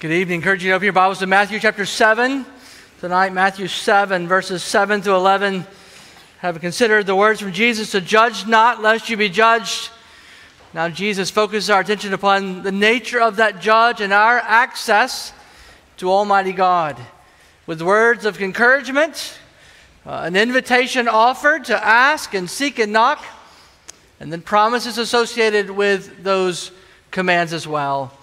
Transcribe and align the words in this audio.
Good 0.00 0.12
evening. 0.12 0.36
I 0.36 0.40
Encourage 0.40 0.64
you 0.64 0.70
to 0.70 0.76
open 0.76 0.84
your 0.84 0.94
Bibles 0.94 1.18
to 1.18 1.26
Matthew 1.26 1.60
chapter 1.60 1.84
7. 1.84 2.46
Tonight, 3.00 3.34
Matthew 3.34 3.68
7, 3.68 4.26
verses 4.26 4.62
7 4.62 5.02
to 5.02 5.12
11. 5.12 5.66
Have 6.38 6.58
considered 6.62 7.04
the 7.04 7.14
words 7.14 7.38
from 7.42 7.52
Jesus 7.52 7.90
to 7.90 8.00
judge 8.00 8.46
not, 8.46 8.80
lest 8.80 9.10
you 9.10 9.18
be 9.18 9.28
judged. 9.28 9.90
Now, 10.72 10.88
Jesus 10.88 11.28
focuses 11.28 11.68
our 11.68 11.80
attention 11.80 12.14
upon 12.14 12.62
the 12.62 12.72
nature 12.72 13.20
of 13.20 13.36
that 13.36 13.60
judge 13.60 14.00
and 14.00 14.10
our 14.10 14.38
access 14.38 15.34
to 15.98 16.10
Almighty 16.10 16.54
God. 16.54 16.98
With 17.66 17.82
words 17.82 18.24
of 18.24 18.40
encouragement, 18.40 19.38
uh, 20.06 20.22
an 20.24 20.34
invitation 20.34 21.08
offered 21.08 21.66
to 21.66 21.76
ask 21.86 22.32
and 22.32 22.48
seek 22.48 22.78
and 22.78 22.90
knock, 22.90 23.22
and 24.18 24.32
then 24.32 24.40
promises 24.40 24.96
associated 24.96 25.68
with 25.68 26.24
those 26.24 26.70
commands 27.10 27.52
as 27.52 27.68
well. 27.68 28.14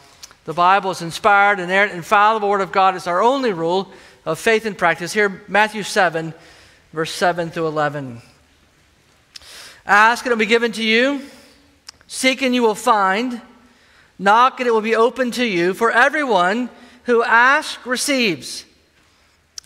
The 0.47 0.53
Bible 0.53 0.91
is 0.91 1.01
inspired, 1.01 1.59
and 1.59 1.69
inerrant, 1.69 1.91
infallible 1.91 2.47
Word 2.47 2.61
of 2.61 2.71
God. 2.71 2.95
It's 2.95 3.05
our 3.05 3.21
only 3.21 3.51
rule 3.51 3.91
of 4.25 4.39
faith 4.39 4.65
and 4.65 4.77
practice. 4.77 5.11
Here, 5.11 5.41
Matthew 5.49 5.83
7, 5.83 6.33
verse 6.93 7.11
7 7.11 7.49
through 7.49 7.67
11. 7.67 8.21
Ask 9.85 10.23
and 10.23 10.31
it 10.31 10.35
will 10.35 10.39
be 10.39 10.45
given 10.45 10.71
to 10.71 10.83
you. 10.85 11.21
Seek 12.07 12.41
and 12.41 12.55
you 12.55 12.61
will 12.61 12.75
find. 12.75 13.41
Knock 14.17 14.61
and 14.61 14.67
it 14.67 14.71
will 14.71 14.79
be 14.79 14.95
open 14.95 15.31
to 15.31 15.43
you. 15.43 15.73
For 15.73 15.91
everyone 15.91 16.69
who 17.03 17.23
asks 17.23 17.85
receives. 17.85 18.63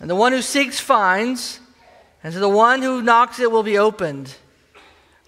And 0.00 0.10
the 0.10 0.16
one 0.16 0.32
who 0.32 0.42
seeks 0.42 0.80
finds. 0.80 1.60
And 2.24 2.34
to 2.34 2.40
the 2.40 2.48
one 2.48 2.82
who 2.82 3.02
knocks 3.02 3.38
it 3.38 3.52
will 3.52 3.62
be 3.62 3.78
opened. 3.78 4.34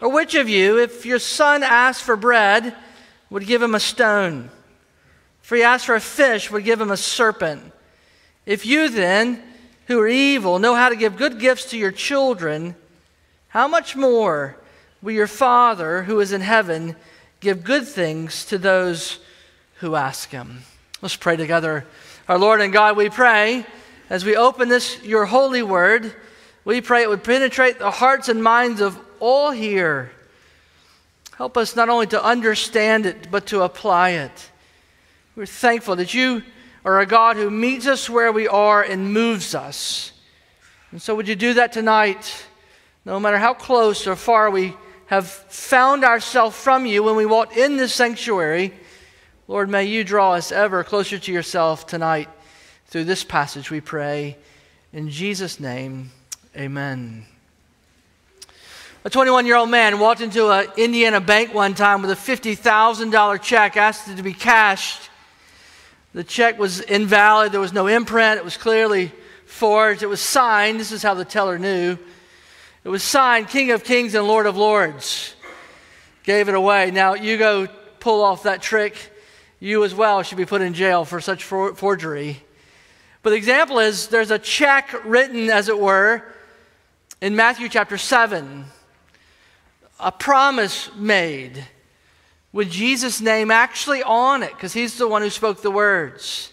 Or 0.00 0.10
which 0.10 0.34
of 0.34 0.48
you, 0.48 0.80
if 0.80 1.06
your 1.06 1.20
son 1.20 1.62
asks 1.62 2.02
for 2.02 2.16
bread, 2.16 2.74
would 3.30 3.46
give 3.46 3.62
him 3.62 3.76
a 3.76 3.80
stone? 3.80 4.50
For 5.44 5.56
he 5.56 5.62
asked 5.62 5.84
for 5.84 5.94
a 5.94 6.00
fish, 6.00 6.50
would 6.50 6.64
give 6.64 6.80
him 6.80 6.90
a 6.90 6.96
serpent. 6.96 7.70
If 8.46 8.64
you 8.64 8.88
then, 8.88 9.42
who 9.88 10.00
are 10.00 10.08
evil, 10.08 10.58
know 10.58 10.74
how 10.74 10.88
to 10.88 10.96
give 10.96 11.18
good 11.18 11.38
gifts 11.38 11.66
to 11.66 11.76
your 11.76 11.92
children, 11.92 12.74
how 13.48 13.68
much 13.68 13.94
more 13.94 14.56
will 15.02 15.12
your 15.12 15.26
Father 15.26 16.04
who 16.04 16.18
is 16.20 16.32
in 16.32 16.40
heaven 16.40 16.96
give 17.40 17.62
good 17.62 17.86
things 17.86 18.46
to 18.46 18.56
those 18.56 19.18
who 19.80 19.96
ask 19.96 20.30
him? 20.30 20.62
Let's 21.02 21.14
pray 21.16 21.36
together. 21.36 21.84
Our 22.26 22.38
Lord 22.38 22.62
and 22.62 22.72
God, 22.72 22.96
we 22.96 23.10
pray 23.10 23.66
as 24.08 24.24
we 24.24 24.36
open 24.36 24.70
this, 24.70 25.02
your 25.02 25.26
holy 25.26 25.62
word, 25.62 26.14
we 26.64 26.80
pray 26.80 27.02
it 27.02 27.10
would 27.10 27.22
penetrate 27.22 27.78
the 27.78 27.90
hearts 27.90 28.30
and 28.30 28.42
minds 28.42 28.80
of 28.80 28.98
all 29.20 29.50
here. 29.50 30.10
Help 31.36 31.58
us 31.58 31.76
not 31.76 31.90
only 31.90 32.06
to 32.06 32.24
understand 32.24 33.04
it, 33.04 33.30
but 33.30 33.44
to 33.48 33.60
apply 33.60 34.10
it. 34.10 34.50
We're 35.36 35.46
thankful 35.46 35.96
that 35.96 36.14
you 36.14 36.44
are 36.84 37.00
a 37.00 37.06
God 37.06 37.36
who 37.36 37.50
meets 37.50 37.88
us 37.88 38.08
where 38.08 38.30
we 38.30 38.46
are 38.46 38.82
and 38.82 39.12
moves 39.12 39.54
us. 39.54 40.12
And 40.92 41.02
so, 41.02 41.16
would 41.16 41.26
you 41.26 41.34
do 41.34 41.54
that 41.54 41.72
tonight? 41.72 42.46
No 43.04 43.18
matter 43.18 43.38
how 43.38 43.52
close 43.52 44.06
or 44.06 44.14
far 44.14 44.48
we 44.50 44.76
have 45.06 45.26
found 45.26 46.04
ourselves 46.04 46.56
from 46.56 46.86
you 46.86 47.02
when 47.02 47.16
we 47.16 47.26
walk 47.26 47.56
in 47.56 47.76
this 47.76 47.92
sanctuary, 47.92 48.72
Lord, 49.48 49.68
may 49.68 49.84
you 49.84 50.04
draw 50.04 50.34
us 50.34 50.52
ever 50.52 50.84
closer 50.84 51.18
to 51.18 51.32
yourself 51.32 51.86
tonight 51.86 52.28
through 52.86 53.04
this 53.04 53.24
passage, 53.24 53.72
we 53.72 53.80
pray. 53.80 54.36
In 54.92 55.10
Jesus' 55.10 55.58
name, 55.58 56.12
amen. 56.56 57.26
A 59.04 59.10
21 59.10 59.46
year 59.46 59.56
old 59.56 59.68
man 59.68 59.98
walked 59.98 60.20
into 60.20 60.50
an 60.50 60.68
Indiana 60.76 61.20
bank 61.20 61.52
one 61.52 61.74
time 61.74 62.02
with 62.02 62.10
a 62.12 62.14
$50,000 62.14 63.42
check, 63.42 63.76
asked 63.76 64.08
it 64.08 64.16
to 64.16 64.22
be 64.22 64.32
cashed. 64.32 65.10
The 66.14 66.22
check 66.22 66.60
was 66.60 66.80
invalid. 66.80 67.50
There 67.50 67.60
was 67.60 67.72
no 67.72 67.88
imprint. 67.88 68.38
It 68.38 68.44
was 68.44 68.56
clearly 68.56 69.10
forged. 69.46 70.04
It 70.04 70.06
was 70.06 70.20
signed. 70.20 70.78
This 70.78 70.92
is 70.92 71.02
how 71.02 71.14
the 71.14 71.24
teller 71.24 71.58
knew. 71.58 71.98
It 72.84 72.88
was 72.88 73.02
signed 73.02 73.48
King 73.48 73.72
of 73.72 73.82
Kings 73.82 74.14
and 74.14 74.24
Lord 74.26 74.46
of 74.46 74.56
Lords. 74.56 75.34
Gave 76.22 76.48
it 76.48 76.54
away. 76.54 76.92
Now, 76.92 77.14
you 77.14 77.36
go 77.36 77.66
pull 77.98 78.22
off 78.22 78.44
that 78.44 78.62
trick. 78.62 78.94
You 79.58 79.82
as 79.82 79.92
well 79.92 80.22
should 80.22 80.38
be 80.38 80.46
put 80.46 80.62
in 80.62 80.72
jail 80.72 81.04
for 81.04 81.20
such 81.20 81.42
for- 81.42 81.74
forgery. 81.74 82.40
But 83.22 83.30
the 83.30 83.36
example 83.36 83.80
is 83.80 84.06
there's 84.06 84.30
a 84.30 84.38
check 84.38 84.94
written, 85.04 85.50
as 85.50 85.68
it 85.68 85.78
were, 85.78 86.22
in 87.20 87.34
Matthew 87.34 87.68
chapter 87.68 87.98
7. 87.98 88.66
A 89.98 90.12
promise 90.12 90.90
made 90.94 91.66
with 92.54 92.70
Jesus' 92.70 93.20
name 93.20 93.50
actually 93.50 94.04
on 94.04 94.44
it 94.44 94.52
because 94.52 94.72
he's 94.72 94.96
the 94.96 95.08
one 95.08 95.22
who 95.22 95.28
spoke 95.28 95.60
the 95.60 95.72
words. 95.72 96.52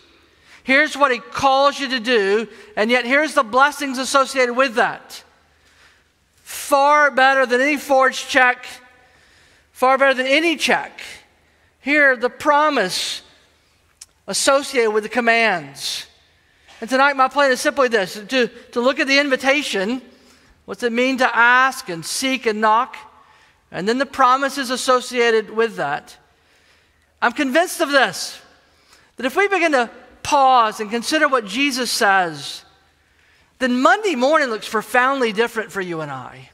Here's 0.63 0.97
what 0.97 1.11
he 1.11 1.19
calls 1.19 1.79
you 1.79 1.89
to 1.89 1.99
do, 1.99 2.47
and 2.75 2.89
yet 2.89 3.05
here's 3.05 3.35
the 3.35 3.43
blessings 3.43 3.99
associated 3.99 4.55
with 4.55 4.75
that. 4.75 5.23
Far 6.37 7.11
better 7.11 7.45
than 7.45 7.61
any 7.61 7.77
forged 7.77 8.29
check, 8.29 8.65
far 9.71 9.99
better 9.99 10.15
than 10.15 10.25
any 10.25 10.55
check. 10.55 11.01
Here, 11.79 12.17
the 12.17 12.29
promise 12.29 13.21
associated 14.25 14.91
with 14.91 15.03
the 15.03 15.09
commands. 15.09 16.07
And 16.79 16.89
tonight, 16.89 17.15
my 17.15 17.27
plan 17.27 17.51
is 17.51 17.61
simply 17.61 17.89
this 17.89 18.15
to, 18.15 18.47
to 18.47 18.81
look 18.81 18.99
at 18.99 19.07
the 19.07 19.19
invitation. 19.19 20.01
What's 20.65 20.81
it 20.81 20.91
mean 20.91 21.19
to 21.19 21.37
ask 21.37 21.89
and 21.89 22.03
seek 22.03 22.47
and 22.47 22.59
knock? 22.59 22.97
And 23.71 23.87
then 23.87 23.97
the 23.97 24.05
promises 24.05 24.69
associated 24.69 25.49
with 25.49 25.77
that. 25.77 26.17
I'm 27.21 27.31
convinced 27.31 27.81
of 27.81 27.91
this 27.91 28.41
that 29.17 29.25
if 29.25 29.35
we 29.35 29.47
begin 29.47 29.71
to 29.73 29.89
pause 30.23 30.79
and 30.79 30.89
consider 30.89 31.27
what 31.27 31.45
Jesus 31.45 31.91
says, 31.91 32.63
then 33.59 33.81
Monday 33.81 34.15
morning 34.15 34.49
looks 34.49 34.67
profoundly 34.67 35.31
different 35.31 35.71
for 35.71 35.81
you 35.81 36.01
and 36.01 36.11
I. 36.11 36.49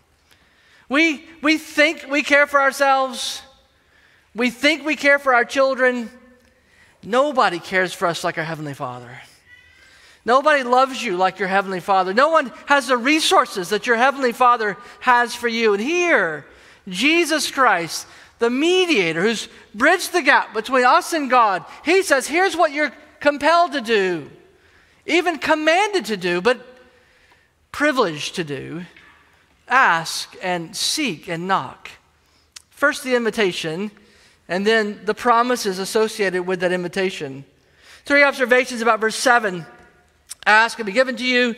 We, 0.89 1.25
we 1.41 1.57
think 1.57 2.05
we 2.09 2.23
care 2.23 2.47
for 2.47 2.61
ourselves, 2.61 3.41
we 4.35 4.49
think 4.49 4.85
we 4.85 4.95
care 4.95 5.19
for 5.19 5.33
our 5.33 5.45
children. 5.45 6.09
Nobody 7.03 7.59
cares 7.59 7.93
for 7.93 8.07
us 8.07 8.23
like 8.23 8.37
our 8.37 8.43
Heavenly 8.43 8.73
Father. 8.73 9.09
Nobody 10.25 10.63
loves 10.63 11.01
you 11.01 11.15
like 11.15 11.39
your 11.39 11.47
Heavenly 11.47 11.79
Father. 11.79 12.13
No 12.13 12.29
one 12.29 12.51
has 12.65 12.87
the 12.87 12.97
resources 12.97 13.69
that 13.69 13.87
your 13.87 13.95
Heavenly 13.95 14.33
Father 14.33 14.75
has 14.99 15.33
for 15.33 15.47
you. 15.47 15.73
And 15.73 15.81
here, 15.81 16.45
Jesus 16.87 17.51
Christ, 17.51 18.07
the 18.39 18.49
mediator 18.49 19.21
who's 19.21 19.49
bridged 19.73 20.13
the 20.13 20.21
gap 20.21 20.53
between 20.53 20.85
us 20.85 21.13
and 21.13 21.29
God, 21.29 21.65
he 21.83 22.03
says, 22.03 22.27
here's 22.27 22.55
what 22.55 22.71
you're 22.71 22.93
compelled 23.19 23.73
to 23.73 23.81
do, 23.81 24.29
even 25.05 25.37
commanded 25.37 26.05
to 26.05 26.17
do, 26.17 26.41
but 26.41 26.65
privileged 27.71 28.35
to 28.35 28.43
do. 28.43 28.85
Ask 29.67 30.35
and 30.41 30.75
seek 30.75 31.27
and 31.27 31.47
knock. 31.47 31.89
First, 32.69 33.03
the 33.03 33.15
invitation, 33.15 33.91
and 34.47 34.65
then 34.65 35.01
the 35.03 35.13
promises 35.13 35.77
associated 35.77 36.43
with 36.43 36.61
that 36.61 36.71
invitation. 36.71 37.43
Three 38.05 38.23
observations 38.23 38.81
about 38.81 39.01
verse 39.01 39.15
7 39.15 39.65
Ask 40.45 40.79
and 40.79 40.85
be 40.85 40.93
given 40.93 41.17
to 41.17 41.25
you, 41.25 41.55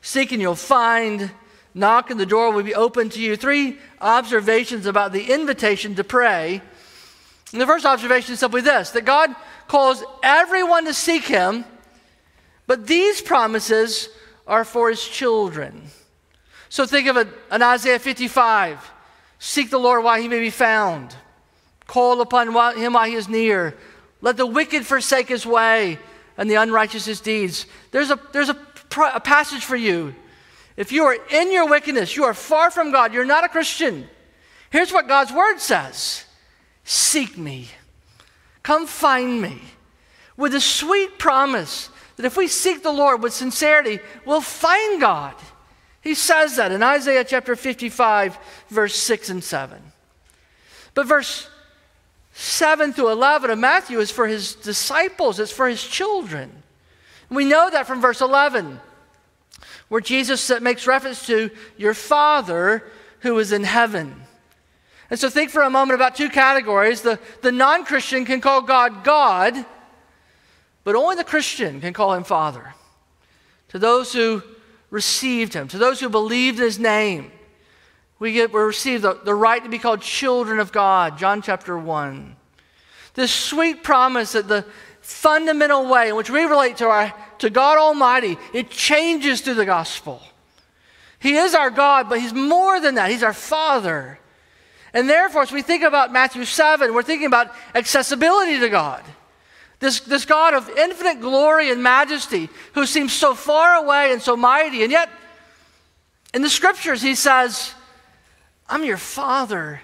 seek 0.00 0.32
and 0.32 0.40
you'll 0.40 0.54
find, 0.54 1.30
knock 1.74 2.10
and 2.10 2.18
the 2.18 2.26
door 2.26 2.52
will 2.52 2.62
be 2.62 2.74
open 2.74 3.08
to 3.10 3.20
you. 3.20 3.36
Three 3.36 3.78
observations 4.00 4.86
about 4.86 5.12
the 5.12 5.32
invitation 5.32 5.94
to 5.96 6.04
pray. 6.04 6.62
And 7.52 7.60
the 7.60 7.66
first 7.66 7.84
observation 7.84 8.34
is 8.34 8.40
simply 8.40 8.60
this 8.60 8.90
that 8.90 9.04
God 9.04 9.34
calls 9.68 10.04
everyone 10.22 10.84
to 10.86 10.94
seek 10.94 11.24
Him, 11.24 11.64
but 12.66 12.86
these 12.86 13.20
promises 13.20 14.08
are 14.46 14.64
for 14.64 14.90
His 14.90 15.06
children. 15.06 15.82
So 16.68 16.86
think 16.86 17.08
of 17.08 17.16
it 17.16 17.28
in 17.50 17.62
Isaiah 17.62 17.98
55 17.98 18.92
Seek 19.42 19.70
the 19.70 19.78
Lord 19.78 20.04
while 20.04 20.20
He 20.20 20.28
may 20.28 20.40
be 20.40 20.50
found, 20.50 21.16
call 21.86 22.20
upon 22.20 22.48
Him 22.76 22.92
while 22.92 23.06
He 23.06 23.14
is 23.14 23.28
near. 23.28 23.74
Let 24.20 24.36
the 24.36 24.46
wicked 24.46 24.86
forsake 24.86 25.28
his 25.28 25.46
way 25.46 25.98
and 26.36 26.50
the 26.50 26.56
unrighteous 26.56 27.06
his 27.06 27.20
deeds. 27.20 27.66
There's 27.90 28.10
a, 28.10 28.20
there's 28.32 28.50
a, 28.50 28.56
a 29.14 29.20
passage 29.20 29.64
for 29.64 29.76
you 29.76 30.14
if 30.80 30.92
you 30.92 31.04
are 31.04 31.18
in 31.30 31.52
your 31.52 31.68
wickedness, 31.68 32.16
you 32.16 32.24
are 32.24 32.32
far 32.32 32.70
from 32.70 32.90
God, 32.90 33.12
you're 33.12 33.26
not 33.26 33.44
a 33.44 33.50
Christian. 33.50 34.08
Here's 34.70 34.90
what 34.90 35.08
God's 35.08 35.30
word 35.30 35.58
says 35.58 36.24
Seek 36.84 37.36
me, 37.36 37.68
come 38.62 38.86
find 38.86 39.42
me, 39.42 39.60
with 40.38 40.54
a 40.54 40.60
sweet 40.60 41.18
promise 41.18 41.90
that 42.16 42.24
if 42.24 42.34
we 42.34 42.48
seek 42.48 42.82
the 42.82 42.90
Lord 42.90 43.22
with 43.22 43.34
sincerity, 43.34 44.00
we'll 44.24 44.40
find 44.40 45.02
God. 45.02 45.34
He 46.00 46.14
says 46.14 46.56
that 46.56 46.72
in 46.72 46.82
Isaiah 46.82 47.24
chapter 47.24 47.56
55, 47.56 48.38
verse 48.70 48.94
6 48.94 49.28
and 49.28 49.44
7. 49.44 49.82
But 50.94 51.06
verse 51.06 51.46
7 52.32 52.94
through 52.94 53.12
11 53.12 53.50
of 53.50 53.58
Matthew 53.58 54.00
is 54.00 54.10
for 54.10 54.26
his 54.26 54.54
disciples, 54.54 55.38
it's 55.38 55.52
for 55.52 55.68
his 55.68 55.86
children. 55.86 56.62
We 57.28 57.44
know 57.44 57.68
that 57.68 57.86
from 57.86 58.00
verse 58.00 58.22
11 58.22 58.80
where 59.90 60.00
Jesus 60.00 60.50
makes 60.60 60.86
reference 60.86 61.26
to 61.26 61.50
your 61.76 61.94
Father 61.94 62.84
who 63.20 63.38
is 63.38 63.52
in 63.52 63.64
heaven. 63.64 64.22
And 65.10 65.18
so 65.18 65.28
think 65.28 65.50
for 65.50 65.62
a 65.62 65.68
moment 65.68 65.96
about 65.96 66.14
two 66.14 66.28
categories. 66.30 67.02
The, 67.02 67.18
the 67.42 67.50
non 67.50 67.84
Christian 67.84 68.24
can 68.24 68.40
call 68.40 68.62
God 68.62 69.02
God, 69.04 69.66
But 70.84 70.94
only 70.94 71.16
the 71.16 71.24
Christian 71.24 71.80
can 71.80 71.92
call 71.92 72.14
him 72.14 72.22
Father. 72.22 72.72
To 73.70 73.78
those 73.78 74.12
who 74.12 74.42
received 74.90 75.54
him, 75.54 75.66
to 75.68 75.78
those 75.78 75.98
who 75.98 76.08
believed 76.08 76.58
in 76.58 76.64
his 76.64 76.78
name, 76.78 77.32
we, 78.20 78.32
get, 78.32 78.52
we 78.52 78.60
receive 78.60 79.02
the, 79.02 79.14
the 79.14 79.34
right 79.34 79.62
to 79.62 79.68
be 79.68 79.78
called 79.78 80.02
children 80.02 80.60
of 80.60 80.70
God. 80.70 81.18
John 81.18 81.42
chapter 81.42 81.76
1. 81.76 82.36
This 83.14 83.32
sweet 83.32 83.82
promise 83.82 84.32
that 84.32 84.46
the 84.46 84.64
fundamental 85.00 85.88
way 85.88 86.10
in 86.10 86.16
which 86.16 86.30
we 86.30 86.44
relate 86.44 86.76
to, 86.76 86.86
our, 86.86 87.12
to 87.40 87.50
God 87.50 87.78
Almighty, 87.78 88.38
it 88.52 88.70
changes 88.70 89.40
through 89.40 89.54
the 89.54 89.66
gospel. 89.66 90.22
He 91.18 91.36
is 91.36 91.54
our 91.54 91.70
God, 91.70 92.08
but 92.08 92.20
He's 92.20 92.32
more 92.32 92.80
than 92.80 92.94
that. 92.94 93.10
He's 93.10 93.22
our 93.22 93.34
Father. 93.34 94.18
And 94.92 95.08
therefore, 95.08 95.42
as 95.42 95.52
we 95.52 95.62
think 95.62 95.82
about 95.82 96.12
Matthew 96.12 96.44
7, 96.44 96.92
we're 96.94 97.02
thinking 97.02 97.26
about 97.26 97.54
accessibility 97.74 98.58
to 98.58 98.68
God. 98.68 99.02
This, 99.78 100.00
this 100.00 100.26
God 100.26 100.52
of 100.52 100.68
infinite 100.68 101.20
glory 101.20 101.70
and 101.70 101.82
majesty 101.82 102.50
who 102.74 102.84
seems 102.84 103.12
so 103.12 103.34
far 103.34 103.82
away 103.82 104.12
and 104.12 104.20
so 104.20 104.36
mighty. 104.36 104.82
And 104.82 104.92
yet, 104.92 105.08
in 106.34 106.42
the 106.42 106.50
scriptures, 106.50 107.00
he 107.00 107.14
says, 107.14 107.74
I'm 108.68 108.84
your 108.84 108.98
Father 108.98 109.80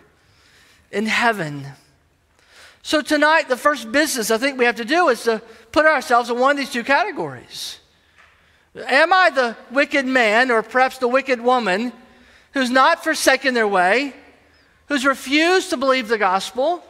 in 0.91 1.06
heaven. 1.06 1.67
So, 2.82 3.00
tonight, 3.00 3.49
the 3.49 3.56
first 3.56 3.91
business 3.91 4.31
I 4.31 4.38
think 4.38 4.58
we 4.58 4.67
have 4.67 4.76
to 4.76 4.85
do 4.85 5.08
is 5.08 5.23
to 5.25 5.41
put 5.76 5.84
ourselves 5.84 6.31
in 6.31 6.38
one 6.38 6.52
of 6.52 6.56
these 6.56 6.73
two 6.73 6.82
categories. 6.82 7.81
Am 8.75 9.12
I 9.12 9.28
the 9.28 9.55
wicked 9.70 10.06
man, 10.06 10.50
or 10.50 10.62
perhaps 10.62 10.96
the 10.96 11.06
wicked 11.06 11.38
woman, 11.38 11.93
who's 12.55 12.70
not 12.70 13.05
forsaken 13.05 13.52
their 13.52 13.69
way, 13.69 14.14
who's 14.87 15.05
refused 15.05 15.69
to 15.70 15.76
believe 15.76 16.08
the 16.08 16.17
gospel? 16.17 16.82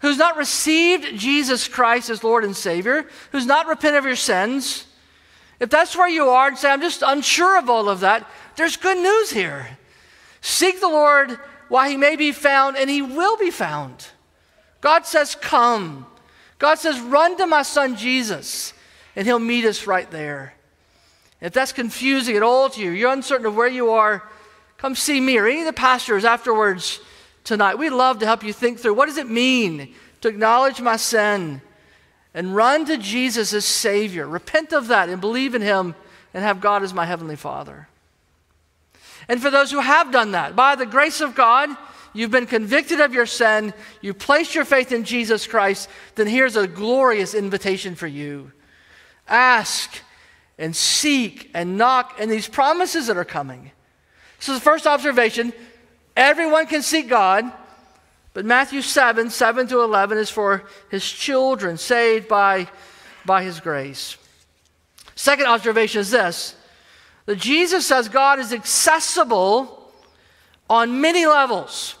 who's 0.00 0.16
not 0.16 0.36
received 0.36 1.18
Jesus 1.18 1.66
Christ 1.66 2.08
as 2.08 2.22
Lord 2.22 2.44
and 2.44 2.56
Savior, 2.56 3.04
who's 3.32 3.46
not 3.46 3.66
repented 3.66 3.98
of 3.98 4.04
your 4.04 4.14
sins, 4.14 4.86
if 5.58 5.70
that's 5.70 5.96
where 5.96 6.08
you 6.08 6.28
are 6.28 6.46
and 6.46 6.56
say, 6.56 6.70
I'm 6.70 6.80
just 6.80 7.02
unsure 7.04 7.58
of 7.58 7.68
all 7.68 7.88
of 7.88 7.98
that, 8.00 8.30
there's 8.54 8.76
good 8.76 8.98
news 8.98 9.32
here. 9.32 9.76
Seek 10.40 10.80
the 10.80 10.86
Lord 10.86 11.40
while 11.68 11.90
he 11.90 11.96
may 11.96 12.14
be 12.14 12.30
found, 12.30 12.76
and 12.76 12.88
he 12.88 13.02
will 13.02 13.36
be 13.36 13.50
found. 13.50 14.06
God 14.80 15.04
says, 15.04 15.34
Come. 15.34 16.06
God 16.58 16.78
says, 16.78 17.00
Run 17.00 17.36
to 17.38 17.46
my 17.46 17.62
son 17.62 17.96
Jesus, 17.96 18.72
and 19.16 19.26
he'll 19.26 19.38
meet 19.38 19.64
us 19.64 19.86
right 19.86 20.10
there. 20.10 20.54
If 21.40 21.52
that's 21.52 21.72
confusing 21.72 22.36
at 22.36 22.42
all 22.42 22.68
to 22.70 22.80
you, 22.80 22.90
you're 22.90 23.12
uncertain 23.12 23.46
of 23.46 23.54
where 23.54 23.68
you 23.68 23.90
are, 23.90 24.28
come 24.76 24.94
see 24.94 25.20
me 25.20 25.38
or 25.38 25.46
any 25.46 25.60
of 25.60 25.66
the 25.66 25.72
pastors 25.72 26.24
afterwards 26.24 27.00
tonight. 27.44 27.78
We'd 27.78 27.90
love 27.90 28.18
to 28.18 28.26
help 28.26 28.42
you 28.42 28.52
think 28.52 28.80
through 28.80 28.94
what 28.94 29.06
does 29.06 29.18
it 29.18 29.28
mean 29.28 29.94
to 30.20 30.28
acknowledge 30.28 30.80
my 30.80 30.96
sin 30.96 31.62
and 32.34 32.54
run 32.54 32.84
to 32.86 32.98
Jesus 32.98 33.52
as 33.52 33.64
Savior, 33.64 34.26
repent 34.26 34.72
of 34.72 34.88
that 34.88 35.08
and 35.08 35.20
believe 35.20 35.54
in 35.54 35.62
Him 35.62 35.94
and 36.34 36.44
have 36.44 36.60
God 36.60 36.82
as 36.82 36.92
my 36.92 37.06
Heavenly 37.06 37.36
Father. 37.36 37.88
And 39.28 39.40
for 39.40 39.50
those 39.50 39.70
who 39.70 39.80
have 39.80 40.10
done 40.10 40.32
that, 40.32 40.56
by 40.56 40.74
the 40.74 40.86
grace 40.86 41.20
of 41.20 41.34
God, 41.34 41.70
you've 42.18 42.30
been 42.30 42.46
convicted 42.46 43.00
of 43.00 43.14
your 43.14 43.26
sin, 43.26 43.72
you 44.00 44.14
placed 44.14 44.54
your 44.54 44.64
faith 44.64 44.92
in 44.92 45.04
Jesus 45.04 45.46
Christ, 45.46 45.88
then 46.14 46.26
here's 46.26 46.56
a 46.56 46.66
glorious 46.66 47.34
invitation 47.34 47.94
for 47.94 48.06
you. 48.06 48.52
Ask 49.26 50.00
and 50.58 50.74
seek 50.74 51.50
and 51.54 51.78
knock, 51.78 52.16
and 52.18 52.30
these 52.30 52.48
promises 52.48 53.06
that 53.06 53.16
are 53.16 53.24
coming. 53.24 53.70
So, 54.40 54.54
the 54.54 54.60
first 54.60 54.86
observation 54.86 55.52
Everyone 56.18 56.66
can 56.66 56.82
seek 56.82 57.08
God, 57.08 57.44
but 58.34 58.44
Matthew 58.44 58.82
7 58.82 59.30
7 59.30 59.68
to 59.68 59.82
11 59.82 60.18
is 60.18 60.28
for 60.28 60.64
his 60.90 61.08
children 61.08 61.78
saved 61.78 62.26
by, 62.26 62.66
by 63.24 63.44
his 63.44 63.60
grace. 63.60 64.16
Second 65.14 65.46
observation 65.46 66.00
is 66.00 66.10
this 66.10 66.56
that 67.26 67.36
Jesus 67.36 67.86
says 67.86 68.08
God 68.08 68.40
is 68.40 68.52
accessible 68.52 69.92
on 70.68 71.00
many 71.00 71.24
levels. 71.24 71.94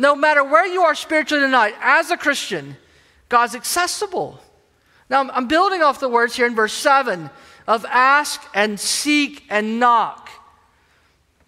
No 0.00 0.16
matter 0.16 0.42
where 0.42 0.66
you 0.66 0.82
are 0.82 0.94
spiritually 0.94 1.44
tonight, 1.44 1.74
as 1.80 2.10
a 2.10 2.16
Christian, 2.16 2.76
God's 3.28 3.54
accessible. 3.54 4.40
Now, 5.08 5.28
I'm 5.30 5.46
building 5.46 5.82
off 5.82 6.00
the 6.00 6.08
words 6.08 6.34
here 6.34 6.46
in 6.46 6.54
verse 6.54 6.72
7 6.72 7.30
of 7.66 7.84
ask 7.84 8.42
and 8.54 8.78
seek 8.80 9.44
and 9.50 9.78
knock 9.78 10.30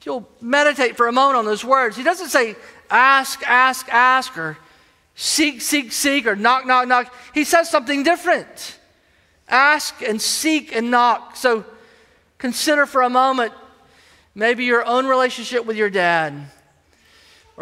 you'll 0.04 0.28
meditate 0.40 0.96
for 0.96 1.08
a 1.08 1.12
moment 1.12 1.38
on 1.38 1.44
those 1.44 1.64
words, 1.64 1.96
he 1.96 2.02
doesn't 2.02 2.28
say 2.28 2.56
ask, 2.90 3.42
ask, 3.48 3.88
ask, 3.92 4.36
or 4.36 4.58
seek, 5.14 5.60
seek, 5.60 5.92
seek, 5.92 6.26
or 6.26 6.36
knock, 6.36 6.66
knock, 6.66 6.88
knock. 6.88 7.14
He 7.34 7.44
says 7.44 7.70
something 7.70 8.02
different 8.02 8.78
ask 9.48 10.00
and 10.02 10.20
seek 10.20 10.74
and 10.74 10.90
knock. 10.90 11.36
So 11.36 11.66
consider 12.38 12.86
for 12.86 13.02
a 13.02 13.10
moment 13.10 13.52
maybe 14.34 14.64
your 14.64 14.84
own 14.86 15.06
relationship 15.06 15.66
with 15.66 15.76
your 15.76 15.90
dad, 15.90 16.50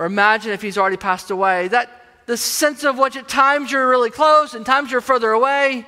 or 0.01 0.07
imagine 0.07 0.51
if 0.53 0.63
he's 0.63 0.79
already 0.79 0.97
passed 0.97 1.31
away. 1.31 1.69
That 1.69 1.91
the 2.25 2.39
sense 2.39 2.85
of 2.85 2.97
which 2.97 3.17
at 3.17 3.29
times 3.29 3.71
you're 3.71 3.87
really 3.87 4.09
close 4.09 4.55
and 4.55 4.65
times 4.65 4.91
you're 4.91 5.03
further 5.03 5.31
away. 5.31 5.85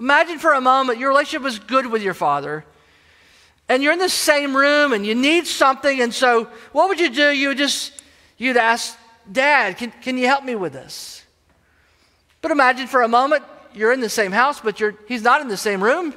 Imagine 0.00 0.38
for 0.38 0.54
a 0.54 0.60
moment 0.62 0.98
your 0.98 1.10
relationship 1.10 1.42
was 1.42 1.58
good 1.58 1.84
with 1.84 2.02
your 2.02 2.14
father 2.14 2.64
and 3.68 3.82
you're 3.82 3.92
in 3.92 3.98
the 3.98 4.08
same 4.08 4.56
room 4.56 4.94
and 4.94 5.04
you 5.04 5.14
need 5.14 5.46
something. 5.46 6.00
And 6.00 6.14
so, 6.14 6.44
what 6.72 6.88
would 6.88 6.98
you 6.98 7.10
do? 7.10 7.28
You 7.28 7.48
would 7.48 7.58
just, 7.58 7.92
you'd 8.38 8.56
ask, 8.56 8.96
Dad, 9.30 9.76
can, 9.76 9.92
can 10.00 10.16
you 10.16 10.26
help 10.28 10.44
me 10.44 10.54
with 10.54 10.72
this? 10.72 11.22
But 12.40 12.52
imagine 12.52 12.86
for 12.86 13.02
a 13.02 13.08
moment, 13.08 13.44
you're 13.74 13.92
in 13.92 14.00
the 14.00 14.08
same 14.08 14.32
house, 14.32 14.60
but 14.60 14.80
you're, 14.80 14.94
he's 15.08 15.22
not 15.22 15.42
in 15.42 15.48
the 15.48 15.58
same 15.58 15.84
room. 15.84 16.14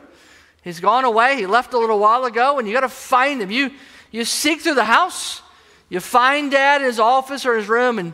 He's 0.63 0.79
gone 0.79 1.03
away. 1.03 1.35
He 1.35 1.47
left 1.47 1.73
a 1.73 1.77
little 1.77 1.99
while 1.99 2.23
ago, 2.23 2.59
and 2.59 2.65
you 2.67 2.73
got 2.73 2.79
to 2.79 2.89
find 2.89 3.41
him. 3.41 3.51
You, 3.51 3.71
you 4.09 4.23
seek 4.23 4.61
through 4.61 4.75
the 4.75 4.85
house. 4.85 5.41
You 5.89 5.99
find 5.99 6.51
Dad 6.51 6.81
in 6.81 6.87
his 6.87 6.99
office 6.99 7.45
or 7.45 7.55
his 7.55 7.67
room, 7.67 7.99
and 7.99 8.13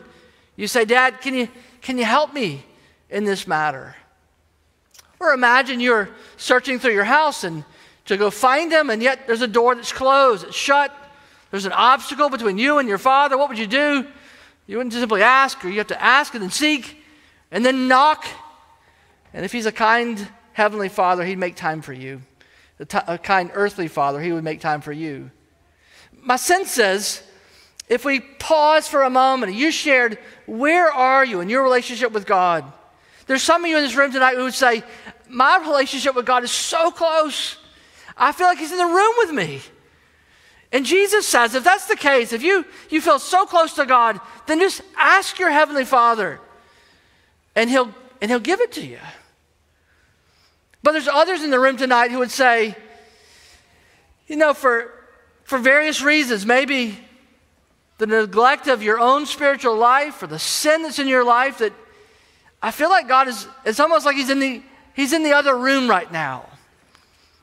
you 0.56 0.66
say, 0.66 0.84
Dad, 0.84 1.20
can 1.20 1.34
you, 1.34 1.48
can 1.80 1.98
you 1.98 2.04
help 2.04 2.32
me 2.32 2.64
in 3.08 3.24
this 3.24 3.46
matter? 3.46 3.96
Or 5.18 5.32
imagine 5.32 5.80
you're 5.80 6.10
searching 6.36 6.78
through 6.78 6.92
your 6.92 7.04
house 7.04 7.44
and 7.44 7.64
to 8.06 8.16
go 8.16 8.30
find 8.30 8.72
him, 8.72 8.90
and 8.90 9.02
yet 9.02 9.26
there's 9.26 9.42
a 9.42 9.48
door 9.48 9.74
that's 9.74 9.92
closed, 9.92 10.44
it's 10.44 10.56
shut. 10.56 10.92
There's 11.50 11.66
an 11.66 11.72
obstacle 11.72 12.30
between 12.30 12.58
you 12.58 12.78
and 12.78 12.88
your 12.88 12.98
father. 12.98 13.36
What 13.36 13.48
would 13.48 13.58
you 13.58 13.66
do? 13.66 14.06
You 14.66 14.76
wouldn't 14.78 14.94
simply 14.94 15.22
ask, 15.22 15.62
or 15.64 15.68
you 15.68 15.78
have 15.78 15.88
to 15.88 16.02
ask 16.02 16.34
and 16.34 16.42
then 16.42 16.50
seek 16.50 16.96
and 17.50 17.64
then 17.64 17.88
knock. 17.88 18.24
And 19.34 19.44
if 19.44 19.52
he's 19.52 19.66
a 19.66 19.72
kind 19.72 20.28
heavenly 20.52 20.88
father, 20.88 21.24
he'd 21.24 21.38
make 21.38 21.56
time 21.56 21.82
for 21.82 21.92
you. 21.92 22.22
A, 22.80 22.84
t- 22.84 22.98
a 23.06 23.18
kind 23.18 23.50
earthly 23.54 23.88
father, 23.88 24.20
he 24.20 24.32
would 24.32 24.44
make 24.44 24.60
time 24.60 24.80
for 24.80 24.92
you. 24.92 25.30
My 26.22 26.36
sense 26.36 26.70
says 26.70 27.22
if 27.88 28.04
we 28.04 28.20
pause 28.20 28.88
for 28.88 29.02
a 29.02 29.10
moment, 29.10 29.54
you 29.54 29.70
shared, 29.70 30.18
where 30.46 30.90
are 30.90 31.24
you 31.24 31.40
in 31.40 31.48
your 31.48 31.62
relationship 31.62 32.12
with 32.12 32.26
God? 32.26 32.64
There's 33.26 33.42
some 33.42 33.64
of 33.64 33.70
you 33.70 33.76
in 33.76 33.82
this 33.82 33.94
room 33.94 34.12
tonight 34.12 34.36
who 34.36 34.44
would 34.44 34.54
say, 34.54 34.82
My 35.28 35.58
relationship 35.58 36.14
with 36.14 36.26
God 36.26 36.44
is 36.44 36.50
so 36.50 36.90
close. 36.90 37.56
I 38.16 38.32
feel 38.32 38.46
like 38.46 38.58
he's 38.58 38.72
in 38.72 38.78
the 38.78 38.84
room 38.84 39.14
with 39.18 39.32
me. 39.32 39.60
And 40.72 40.86
Jesus 40.86 41.28
says, 41.28 41.54
if 41.54 41.64
that's 41.64 41.86
the 41.86 41.96
case, 41.96 42.32
if 42.32 42.42
you, 42.42 42.64
you 42.88 43.02
feel 43.02 43.18
so 43.18 43.44
close 43.44 43.74
to 43.74 43.84
God, 43.84 44.18
then 44.46 44.58
just 44.58 44.80
ask 44.96 45.38
your 45.38 45.50
Heavenly 45.50 45.84
Father 45.84 46.40
and 47.54 47.68
he'll, 47.68 47.94
and 48.22 48.30
he'll 48.30 48.40
give 48.40 48.60
it 48.60 48.72
to 48.72 48.86
you. 48.86 48.98
But 50.82 50.92
there's 50.92 51.08
others 51.08 51.42
in 51.42 51.50
the 51.50 51.60
room 51.60 51.76
tonight 51.76 52.10
who 52.10 52.18
would 52.20 52.30
say, 52.30 52.74
you 54.26 54.36
know, 54.36 54.54
for, 54.54 54.90
for 55.44 55.58
various 55.58 56.00
reasons, 56.00 56.46
maybe 56.46 56.98
the 58.02 58.06
neglect 58.08 58.66
of 58.66 58.82
your 58.82 58.98
own 58.98 59.26
spiritual 59.26 59.76
life 59.76 60.24
or 60.24 60.26
the 60.26 60.38
sin 60.38 60.82
that's 60.82 60.98
in 60.98 61.06
your 61.06 61.22
life, 61.22 61.58
that 61.58 61.72
I 62.60 62.72
feel 62.72 62.90
like 62.90 63.06
God 63.06 63.28
is, 63.28 63.46
it's 63.64 63.78
almost 63.78 64.04
like 64.04 64.16
he's 64.16 64.28
in 64.28 64.40
the, 64.40 64.60
he's 64.92 65.12
in 65.12 65.22
the 65.22 65.34
other 65.34 65.56
room 65.56 65.88
right 65.88 66.10
now. 66.10 66.48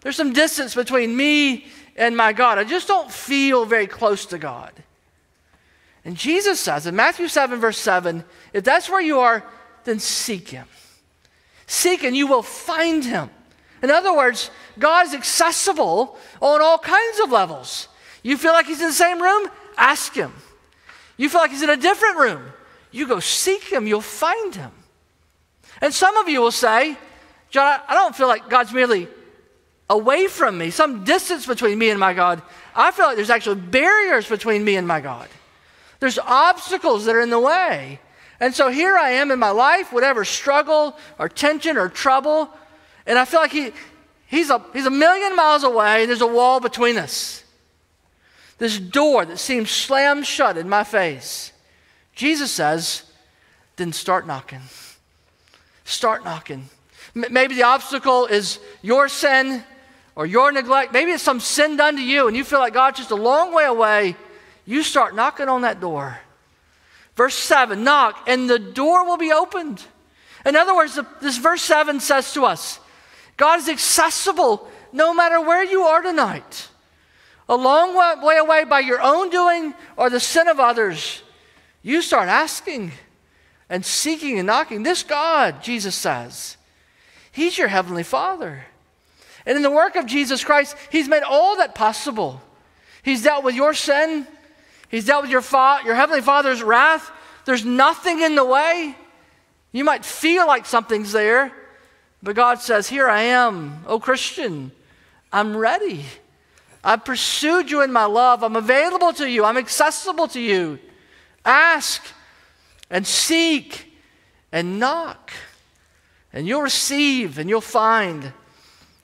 There's 0.01 0.18
some 0.18 0.34
distance 0.34 0.75
between 0.75 1.16
me 1.16 1.68
and 1.96 2.18
my 2.18 2.34
God. 2.34 2.58
I 2.58 2.66
just 2.66 2.89
don't 2.89 3.10
feel 3.10 3.63
very 3.63 3.88
close 3.88 4.25
to 4.28 4.38
God. 4.38 4.74
And 6.04 6.18
Jesus 6.18 6.60
says 6.60 6.86
in 6.86 6.94
Matthew 6.94 7.30
7, 7.30 7.58
verse 7.62 7.78
7, 7.78 8.25
if 8.51 8.66
that's 8.66 8.89
where 8.89 9.01
you 9.01 9.20
are, 9.20 9.46
then 9.86 10.00
seek 10.00 10.50
Him. 10.50 10.68
Seek 11.68 12.04
and 12.04 12.18
you 12.18 12.28
will 12.28 12.44
find 12.44 13.06
Him. 13.06 13.30
In 13.82 13.92
other 13.92 14.13
words, 14.13 14.51
God 14.78 15.08
is 15.08 15.13
accessible 15.13 16.18
on 16.42 16.62
all 16.62 16.80
kinds 16.80 17.22
of 17.22 17.32
levels. 17.32 17.88
You 18.24 18.38
feel 18.38 18.51
like 18.51 18.66
He's 18.66 18.82
in 18.82 18.88
the 18.88 18.94
same 18.94 19.22
room? 19.22 19.48
Ask 19.78 20.13
Him. 20.13 20.34
You 21.20 21.28
feel 21.28 21.42
like 21.42 21.52
He's 21.52 21.62
in 21.62 21.70
a 21.70 21.76
different 21.76 22.18
room? 22.18 22.46
You 22.92 23.06
go 23.06 23.20
seek 23.20 23.64
Him, 23.66 23.86
you'll 23.86 24.00
find 24.00 24.56
Him. 24.56 24.72
And 25.82 25.94
some 25.94 26.16
of 26.16 26.30
you 26.30 26.40
will 26.40 26.50
say, 26.50 26.98
John, 27.50 27.82
I 27.88 27.94
don't 27.94 28.16
feel 28.16 28.28
like 28.28 28.50
God's 28.50 28.72
merely 28.72 29.10
away 29.90 30.28
from 30.28 30.58
me, 30.58 30.70
some 30.72 31.04
distance 31.04 31.46
between 31.46 31.78
me 31.78 31.90
and 31.90 32.00
my 32.00 32.14
God. 32.14 32.42
I 32.74 32.92
feel 32.92 33.06
like 33.06 33.18
there's 33.18 33.30
actually 33.30 33.60
barriers 33.60 34.30
between 34.30 34.64
me 34.64 34.78
and 34.78 34.88
my 34.88 35.02
God. 35.02 35.28
There's 36.00 36.20
obstacles 36.20 37.04
that 37.04 37.16
are 37.16 37.22
in 37.22 37.32
the 37.32 37.40
way. 37.40 38.00
And 38.40 38.56
so 38.56 38.70
here 38.70 38.98
I 38.98 39.12
am 39.12 39.30
in 39.30 39.40
my 39.40 39.50
life, 39.50 39.92
whatever 39.92 40.24
struggle 40.24 40.96
or 41.18 41.28
tension 41.28 41.76
or 41.76 41.90
trouble, 41.90 42.50
And 43.06 43.20
I 43.20 43.26
feel 43.26 43.42
like 43.42 43.52
he, 43.52 43.72
he's, 44.28 44.50
a, 44.50 44.64
he's 44.72 44.86
a 44.86 44.92
million 44.92 45.36
miles 45.36 45.66
away, 45.66 46.02
and 46.02 46.10
there's 46.10 46.22
a 46.22 46.28
wall 46.28 46.62
between 46.62 46.98
us. 46.98 47.44
This 48.60 48.78
door 48.78 49.25
that 49.25 49.39
seems 49.39 49.72
slammed 49.72 50.28
shut 50.28 50.58
in 50.58 50.70
my 50.70 50.84
face. 50.84 51.54
Jesus 52.13 52.51
says, 52.51 53.04
then 53.78 53.94
start 53.94 54.28
knocking. 54.28 54.62
Start 55.86 56.24
knocking. 56.24 56.70
M- 57.16 57.32
maybe 57.32 57.56
the 57.56 57.63
obstacle 57.63 58.25
is 58.25 58.60
your 58.82 59.08
sin 59.08 59.63
or 60.16 60.25
your 60.25 60.51
neglect. 60.51 60.92
Maybe 60.92 61.12
it's 61.12 61.24
some 61.24 61.39
sin 61.39 61.78
done 61.78 61.96
to 61.96 62.04
you, 62.04 62.28
and 62.28 62.36
you 62.36 62.44
feel 62.44 62.60
like 62.60 62.74
God's 62.74 63.00
just 63.00 63.12
a 63.12 63.16
long 63.16 63.54
way 63.54 63.63
away. 63.63 64.18
You 64.66 64.84
start 64.84 65.16
knocking 65.16 65.48
on 65.48 65.62
that 65.62 65.80
door. 65.80 66.20
Verse 67.16 67.36
7 67.36 67.84
knock, 67.84 68.28
and 68.28 68.50
the 68.50 68.60
door 68.60 69.06
will 69.06 69.18
be 69.18 69.32
opened. 69.32 69.82
In 70.46 70.56
other 70.56 70.75
words, 70.75 71.00
this 71.22 71.38
verse 71.38 71.62
7 71.62 72.00
says 72.00 72.34
to 72.34 72.46
us 72.46 72.80
God 73.38 73.60
is 73.60 73.70
accessible 73.70 74.70
no 74.92 75.13
matter 75.13 75.39
where 75.39 75.63
you 75.63 75.84
are 75.84 76.01
tonight. 76.01 76.68
A 77.50 77.56
long 77.56 77.96
way 78.24 78.38
away 78.38 78.63
by 78.63 78.79
your 78.79 79.01
own 79.01 79.32
doing 79.32 79.74
or 79.98 80.12
the 80.12 80.20
sin 80.20 80.48
of 80.48 80.60
others, 80.60 81.24
you 81.82 82.03
start 82.03 82.29
asking 82.29 82.91
and 83.70 83.84
seeking 83.84 84.38
and 84.38 84.46
knocking. 84.46 84.84
This 84.84 85.01
God, 85.01 85.63
Jesus 85.63 85.96
says, 85.96 86.58
He's 87.32 87.58
your 87.58 87.68
Heavenly 87.68 88.03
Father. 88.03 88.65
And 89.48 89.56
in 89.56 89.63
the 89.63 89.72
work 89.72 89.96
of 89.96 90.06
Jesus 90.06 90.44
Christ, 90.44 90.75
He's 90.91 91.08
made 91.08 91.24
all 91.24 91.58
that 91.58 91.74
possible. 91.74 92.39
He's 93.01 93.24
dealt 93.24 93.44
with 93.44 93.56
your 93.56 93.74
sin, 93.74 94.27
He's 94.89 95.06
dealt 95.06 95.24
with 95.24 95.32
your, 95.32 95.41
fa- 95.41 95.82
your 95.84 95.96
Heavenly 95.96 96.22
Father's 96.22 96.62
wrath. 96.62 97.12
There's 97.46 97.65
nothing 97.65 98.22
in 98.22 98.36
the 98.36 98.46
way. 98.46 98.96
You 99.72 99.84
might 99.84 100.06
feel 100.06 100.46
like 100.46 100.68
something's 100.68 101.12
there, 101.12 101.51
but 102.22 102.36
God 102.36 102.60
says, 102.60 102.88
Here 102.88 103.10
I 103.10 103.24
am, 103.24 103.84
oh 103.88 104.00
Christian, 104.00 104.72
I'm 105.34 105.58
ready. 105.58 106.06
I've 106.84 107.04
pursued 107.04 107.70
you 107.70 107.82
in 107.82 107.92
my 107.92 108.06
love. 108.06 108.44
I'm 108.44 108.56
available 108.56 109.14
to 109.14 109.30
you. 109.30 109.44
I'm 109.44 109.58
accessible 109.58 110.28
to 110.30 110.40
you. 110.40 110.80
Ask 111.44 112.04
and 112.90 113.06
seek 113.06 113.94
and 114.52 114.80
knock, 114.80 115.32
and 116.34 116.48
you'll 116.48 116.62
receive 116.62 117.38
and 117.38 117.50
you'll 117.50 117.62
find, 117.62 118.34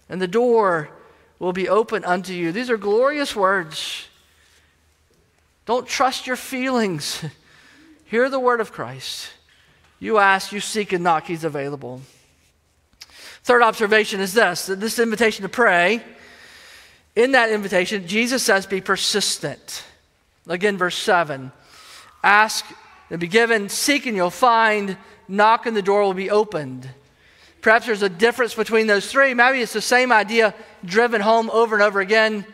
and 0.10 0.22
the 0.22 0.28
door 0.28 0.90
will 1.40 1.54
be 1.54 1.70
open 1.70 2.04
unto 2.06 2.34
you. 2.34 2.52
These 2.52 2.70
are 2.70 2.78
glorious 2.78 3.36
words. 3.36 4.08
Don't 5.66 5.88
trust 5.88 6.28
your 6.28 6.36
feelings. 6.36 7.24
Hear 8.06 8.30
the 8.30 8.40
word 8.40 8.62
of 8.62 8.72
Christ. 8.72 9.30
You 10.00 10.18
ask, 10.18 10.52
you 10.52 10.60
seek, 10.60 10.94
and 10.94 11.04
knock, 11.04 11.26
He's 11.26 11.44
available. 11.44 12.02
Third 13.44 13.62
observation 13.62 14.20
is 14.22 14.34
this 14.34 14.68
that 14.68 14.80
this 14.80 15.00
invitation 15.00 15.44
to 15.44 15.50
pray, 15.50 16.02
in 17.16 17.32
that 17.32 17.50
invitation, 17.50 18.08
Jesus 18.08 18.44
says, 18.44 18.66
be 18.66 18.82
persistent. 18.82 19.84
Again, 20.48 20.78
verse 20.78 20.98
7 20.98 21.52
Ask 22.24 22.66
and 23.10 23.20
be 23.20 23.28
given, 23.28 23.70
seek 23.70 24.06
and 24.06 24.16
you'll 24.16 24.30
find, 24.30 24.98
knock 25.28 25.66
and 25.66 25.78
the 25.78 25.82
door 25.82 26.04
will 26.04 26.14
be 26.14 26.30
opened. 26.30 26.90
Perhaps 27.62 27.86
there's 27.88 28.02
a 28.02 28.10
difference 28.10 28.54
between 28.54 28.88
those 28.88 29.12
three. 29.12 29.34
Maybe 29.34 29.62
it's 29.62 29.74
the 29.74 29.82
same 29.82 30.12
idea 30.12 30.54
driven 30.84 31.22
home 31.22 31.50
over 31.50 31.76
and 31.76 31.84
over 31.84 32.00
again. 32.00 32.46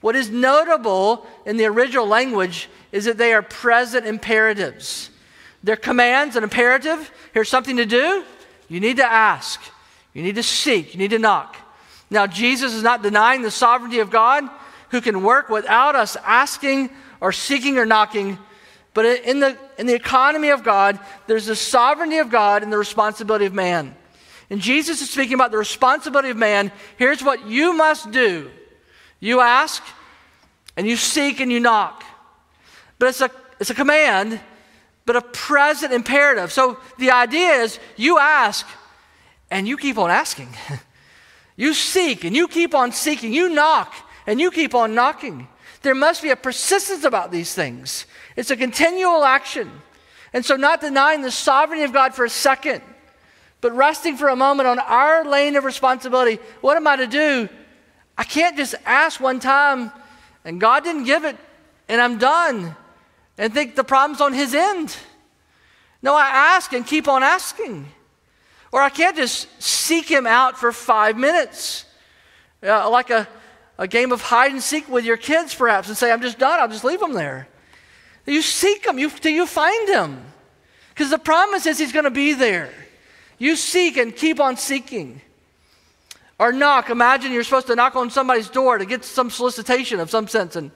What 0.00 0.16
is 0.16 0.30
notable 0.30 1.26
in 1.46 1.56
the 1.56 1.66
original 1.66 2.06
language 2.06 2.68
is 2.90 3.04
that 3.06 3.16
they 3.16 3.32
are 3.32 3.40
present 3.40 4.06
imperatives. 4.06 5.10
They're 5.62 5.76
commands, 5.76 6.36
an 6.36 6.42
imperative. 6.42 7.10
Here's 7.32 7.48
something 7.48 7.76
to 7.76 7.86
do. 7.86 8.24
You 8.68 8.80
need 8.80 8.96
to 8.96 9.06
ask. 9.06 9.60
You 10.12 10.22
need 10.22 10.34
to 10.34 10.42
seek, 10.42 10.92
you 10.92 10.98
need 10.98 11.10
to 11.12 11.18
knock. 11.18 11.56
Now, 12.12 12.26
Jesus 12.26 12.74
is 12.74 12.82
not 12.82 13.02
denying 13.02 13.40
the 13.40 13.50
sovereignty 13.50 14.00
of 14.00 14.10
God 14.10 14.44
who 14.90 15.00
can 15.00 15.22
work 15.22 15.48
without 15.48 15.96
us 15.96 16.14
asking 16.16 16.90
or 17.22 17.32
seeking 17.32 17.78
or 17.78 17.86
knocking. 17.86 18.38
But 18.92 19.06
in 19.24 19.40
the, 19.40 19.56
in 19.78 19.86
the 19.86 19.94
economy 19.94 20.50
of 20.50 20.62
God, 20.62 21.00
there's 21.26 21.46
the 21.46 21.56
sovereignty 21.56 22.18
of 22.18 22.28
God 22.28 22.62
and 22.62 22.70
the 22.70 22.76
responsibility 22.76 23.46
of 23.46 23.54
man. 23.54 23.96
And 24.50 24.60
Jesus 24.60 25.00
is 25.00 25.08
speaking 25.08 25.32
about 25.32 25.52
the 25.52 25.56
responsibility 25.56 26.28
of 26.28 26.36
man. 26.36 26.70
Here's 26.98 27.24
what 27.24 27.46
you 27.46 27.72
must 27.72 28.10
do 28.10 28.50
you 29.18 29.40
ask, 29.40 29.82
and 30.76 30.86
you 30.86 30.96
seek, 30.96 31.40
and 31.40 31.50
you 31.50 31.60
knock. 31.60 32.04
But 32.98 33.08
it's 33.08 33.22
a, 33.22 33.30
it's 33.58 33.70
a 33.70 33.74
command, 33.74 34.38
but 35.06 35.16
a 35.16 35.22
present 35.22 35.94
imperative. 35.94 36.52
So 36.52 36.76
the 36.98 37.12
idea 37.12 37.62
is 37.62 37.78
you 37.96 38.18
ask, 38.18 38.66
and 39.50 39.66
you 39.66 39.78
keep 39.78 39.96
on 39.96 40.10
asking. 40.10 40.54
you 41.62 41.74
seek 41.74 42.24
and 42.24 42.34
you 42.34 42.48
keep 42.48 42.74
on 42.74 42.90
seeking. 42.90 43.32
You 43.32 43.48
knock 43.48 43.94
and 44.26 44.40
you 44.40 44.50
keep 44.50 44.74
on 44.74 44.96
knocking. 44.96 45.46
There 45.82 45.94
must 45.94 46.20
be 46.20 46.30
a 46.30 46.36
persistence 46.36 47.04
about 47.04 47.30
these 47.30 47.54
things. 47.54 48.04
It's 48.34 48.50
a 48.50 48.56
continual 48.56 49.22
action. 49.22 49.70
And 50.32 50.44
so, 50.44 50.56
not 50.56 50.80
denying 50.80 51.22
the 51.22 51.30
sovereignty 51.30 51.84
of 51.84 51.92
God 51.92 52.16
for 52.16 52.24
a 52.24 52.28
second, 52.28 52.82
but 53.60 53.76
resting 53.76 54.16
for 54.16 54.28
a 54.28 54.34
moment 54.34 54.66
on 54.66 54.80
our 54.80 55.24
lane 55.24 55.54
of 55.54 55.62
responsibility. 55.62 56.40
What 56.62 56.76
am 56.76 56.88
I 56.88 56.96
to 56.96 57.06
do? 57.06 57.48
I 58.18 58.24
can't 58.24 58.56
just 58.56 58.74
ask 58.84 59.20
one 59.20 59.38
time 59.38 59.92
and 60.44 60.60
God 60.60 60.82
didn't 60.82 61.04
give 61.04 61.24
it 61.24 61.36
and 61.88 62.00
I'm 62.00 62.18
done 62.18 62.74
and 63.38 63.54
think 63.54 63.76
the 63.76 63.84
problem's 63.84 64.20
on 64.20 64.32
His 64.32 64.52
end. 64.52 64.96
No, 66.02 66.16
I 66.16 66.26
ask 66.56 66.72
and 66.72 66.84
keep 66.84 67.06
on 67.06 67.22
asking. 67.22 67.86
Or 68.72 68.80
I 68.80 68.88
can't 68.88 69.14
just 69.14 69.62
seek 69.62 70.10
him 70.10 70.26
out 70.26 70.58
for 70.58 70.72
five 70.72 71.18
minutes, 71.18 71.84
uh, 72.62 72.88
like 72.88 73.10
a, 73.10 73.28
a 73.78 73.86
game 73.86 74.12
of 74.12 74.22
hide 74.22 74.52
and 74.52 74.62
seek 74.62 74.88
with 74.88 75.04
your 75.04 75.18
kids, 75.18 75.54
perhaps, 75.54 75.88
and 75.88 75.96
say, 75.96 76.10
I'm 76.10 76.22
just 76.22 76.38
done, 76.38 76.58
I'll 76.58 76.68
just 76.68 76.82
leave 76.82 77.00
him 77.00 77.12
there. 77.12 77.48
You 78.24 78.40
seek 78.40 78.86
him 78.86 78.98
you, 78.98 79.10
till 79.10 79.32
you 79.32 79.46
find 79.46 79.88
him. 79.88 80.24
Because 80.88 81.10
the 81.10 81.18
promise 81.18 81.66
is 81.66 81.78
he's 81.78 81.92
going 81.92 82.04
to 82.04 82.10
be 82.10 82.32
there. 82.32 82.70
You 83.38 83.56
seek 83.56 83.96
and 83.96 84.14
keep 84.14 84.40
on 84.40 84.56
seeking. 84.56 85.20
Or 86.38 86.52
knock. 86.52 86.90
Imagine 86.90 87.32
you're 87.32 87.44
supposed 87.44 87.66
to 87.66 87.74
knock 87.74 87.94
on 87.94 88.10
somebody's 88.10 88.48
door 88.48 88.78
to 88.78 88.86
get 88.86 89.04
some 89.04 89.30
solicitation 89.30 90.00
of 90.00 90.10
some 90.10 90.28
sense, 90.28 90.56
and 90.56 90.70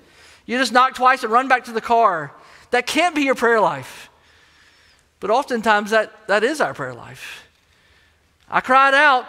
you 0.44 0.58
just 0.58 0.72
knock 0.72 0.94
twice 0.94 1.22
and 1.22 1.32
run 1.32 1.48
back 1.48 1.64
to 1.64 1.72
the 1.72 1.80
car. 1.80 2.32
That 2.72 2.86
can't 2.86 3.14
be 3.14 3.22
your 3.22 3.34
prayer 3.34 3.60
life. 3.60 4.10
But 5.18 5.30
oftentimes 5.30 5.90
that, 5.90 6.28
that 6.28 6.44
is 6.44 6.60
our 6.60 6.74
prayer 6.74 6.94
life. 6.94 7.45
I 8.48 8.60
cried 8.60 8.94
out 8.94 9.26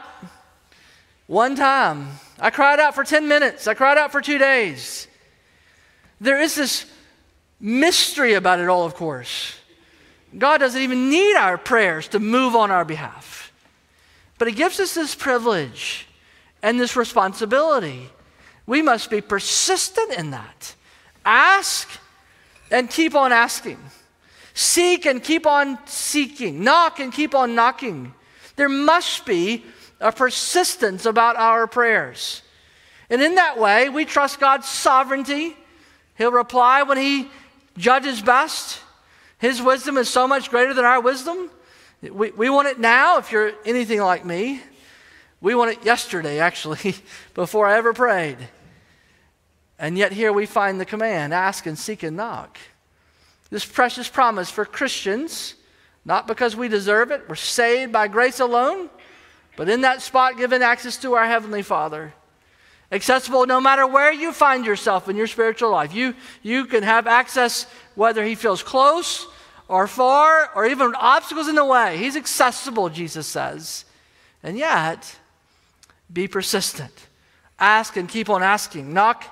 one 1.25 1.55
time. 1.55 2.07
I 2.39 2.49
cried 2.49 2.79
out 2.79 2.95
for 2.95 3.03
10 3.03 3.27
minutes. 3.27 3.67
I 3.67 3.73
cried 3.73 3.97
out 3.97 4.11
for 4.11 4.21
two 4.21 4.37
days. 4.37 5.07
There 6.21 6.39
is 6.41 6.55
this 6.55 6.85
mystery 7.59 8.33
about 8.33 8.59
it 8.59 8.69
all, 8.69 8.85
of 8.85 8.95
course. 8.95 9.55
God 10.37 10.59
doesn't 10.59 10.81
even 10.81 11.09
need 11.09 11.35
our 11.35 11.57
prayers 11.57 12.07
to 12.09 12.19
move 12.19 12.55
on 12.55 12.69
our 12.69 12.85
behalf. 12.85 13.51
But 14.37 14.47
He 14.47 14.53
gives 14.53 14.79
us 14.79 14.93
this 14.93 15.15
privilege 15.15 16.07
and 16.61 16.79
this 16.79 16.95
responsibility. 16.95 18.09
We 18.65 18.81
must 18.81 19.09
be 19.09 19.21
persistent 19.21 20.13
in 20.13 20.31
that. 20.31 20.75
Ask 21.25 21.89
and 22.69 22.89
keep 22.89 23.15
on 23.15 23.31
asking. 23.31 23.79
Seek 24.53 25.05
and 25.05 25.23
keep 25.23 25.47
on 25.47 25.77
seeking. 25.85 26.63
Knock 26.63 26.99
and 26.99 27.13
keep 27.13 27.33
on 27.33 27.55
knocking. 27.55 28.13
There 28.57 28.67
must 28.67 29.25
be 29.25 29.63
a 30.01 30.11
persistence 30.11 31.05
about 31.05 31.37
our 31.37 31.65
prayers. 31.67 32.41
And 33.09 33.21
in 33.21 33.35
that 33.35 33.57
way, 33.57 33.87
we 33.87 34.03
trust 34.03 34.39
God's 34.39 34.67
sovereignty. 34.67 35.55
He'll 36.17 36.31
reply 36.31 36.83
when 36.83 36.97
He 36.97 37.29
judges 37.77 38.21
best. 38.21 38.81
His 39.37 39.61
wisdom 39.61 39.97
is 39.97 40.09
so 40.09 40.27
much 40.27 40.49
greater 40.49 40.73
than 40.73 40.83
our 40.83 40.99
wisdom. 40.99 41.49
We, 42.01 42.31
we 42.31 42.49
want 42.49 42.67
it 42.67 42.79
now, 42.79 43.19
if 43.19 43.31
you're 43.31 43.53
anything 43.65 44.01
like 44.01 44.25
me. 44.25 44.61
We 45.39 45.55
want 45.55 45.71
it 45.71 45.85
yesterday, 45.85 46.39
actually, 46.41 46.95
before 47.33 47.67
I 47.67 47.77
ever 47.77 47.93
prayed. 47.93 48.37
And 49.79 49.97
yet, 49.97 50.11
here 50.11 50.33
we 50.33 50.47
find 50.47 50.81
the 50.81 50.85
command 50.85 51.33
ask 51.33 51.67
and 51.67 51.77
seek 51.77 52.01
and 52.01 52.17
knock. 52.17 52.57
This 53.51 53.63
precious 53.63 54.09
promise 54.09 54.49
for 54.49 54.65
Christians 54.65 55.53
not 56.07 56.25
because 56.25 56.55
we 56.55 56.69
deserve 56.69 57.11
it. 57.11 57.27
We're 57.27 57.35
saved 57.35 57.91
by 57.91 58.07
grace 58.07 58.39
alone, 58.39 58.89
but 59.57 59.67
in 59.67 59.81
that 59.81 60.01
spot, 60.01 60.37
given 60.37 60.61
access 60.61 60.95
to 60.97 61.15
our 61.15 61.25
Heavenly 61.25 61.61
Father. 61.61 62.13
Accessible 62.93 63.45
no 63.45 63.59
matter 63.59 63.85
where 63.85 64.13
you 64.13 64.31
find 64.31 64.65
yourself 64.65 65.09
in 65.09 65.17
your 65.17 65.27
spiritual 65.27 65.69
life. 65.69 65.93
You, 65.93 66.15
you 66.41 66.63
can 66.63 66.83
have 66.83 67.07
access 67.07 67.67
whether 67.95 68.23
He 68.23 68.35
feels 68.35 68.63
close 68.63 69.27
or 69.67 69.85
far 69.85 70.49
or 70.55 70.65
even 70.65 70.95
obstacles 70.95 71.49
in 71.49 71.55
the 71.55 71.65
way. 71.65 71.97
He's 71.97 72.15
accessible, 72.15 72.87
Jesus 72.87 73.27
says. 73.27 73.83
And 74.41 74.57
yet, 74.57 75.13
be 76.11 76.29
persistent. 76.29 76.93
Ask 77.59 77.97
and 77.97 78.07
keep 78.07 78.29
on 78.29 78.43
asking. 78.43 78.93
Knock, 78.93 79.25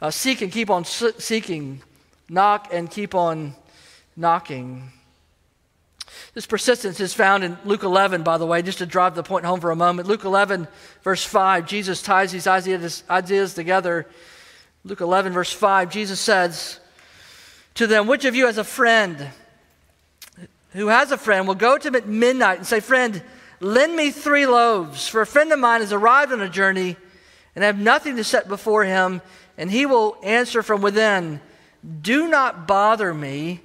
uh, 0.00 0.10
seek 0.10 0.40
and 0.40 0.50
keep 0.50 0.70
on 0.70 0.86
seeking. 0.86 1.82
Knock 2.30 2.68
and 2.72 2.90
keep 2.90 3.14
on 3.14 3.54
knocking. 4.16 4.92
This 6.36 6.44
persistence 6.44 7.00
is 7.00 7.14
found 7.14 7.44
in 7.44 7.56
Luke 7.64 7.82
11, 7.82 8.22
by 8.22 8.36
the 8.36 8.44
way, 8.44 8.60
just 8.60 8.76
to 8.76 8.86
drive 8.86 9.14
the 9.14 9.22
point 9.22 9.46
home 9.46 9.58
for 9.58 9.70
a 9.70 9.76
moment. 9.76 10.06
Luke 10.06 10.24
11, 10.24 10.68
verse 11.02 11.24
5, 11.24 11.66
Jesus 11.66 12.02
ties 12.02 12.30
these 12.30 12.46
ideas, 12.46 13.54
together. 13.54 14.06
Luke 14.84 15.00
11, 15.00 15.32
verse 15.32 15.50
5, 15.50 15.90
Jesus 15.90 16.20
says 16.20 16.78
to 17.76 17.86
them, 17.86 18.06
Which 18.06 18.26
of 18.26 18.34
you 18.34 18.44
has 18.44 18.58
a 18.58 18.64
friend 18.64 19.30
who 20.72 20.88
has 20.88 21.10
a 21.10 21.16
friend 21.16 21.48
will 21.48 21.54
go 21.54 21.78
to 21.78 21.88
him 21.88 21.94
at 21.94 22.06
midnight 22.06 22.58
and 22.58 22.66
say, 22.66 22.80
Friend, 22.80 23.22
lend 23.60 23.96
me 23.96 24.10
three 24.10 24.44
loaves, 24.44 25.08
for 25.08 25.22
a 25.22 25.26
friend 25.26 25.50
of 25.54 25.58
mine 25.58 25.80
has 25.80 25.90
arrived 25.90 26.32
on 26.32 26.42
a 26.42 26.50
journey 26.50 26.96
and 27.54 27.64
I 27.64 27.68
have 27.68 27.78
nothing 27.78 28.16
to 28.16 28.24
set 28.24 28.46
before 28.46 28.84
him, 28.84 29.22
and 29.56 29.70
he 29.70 29.86
will 29.86 30.18
answer 30.22 30.62
from 30.62 30.82
within, 30.82 31.40
Do 32.02 32.28
not 32.28 32.68
bother 32.68 33.14
me. 33.14 33.62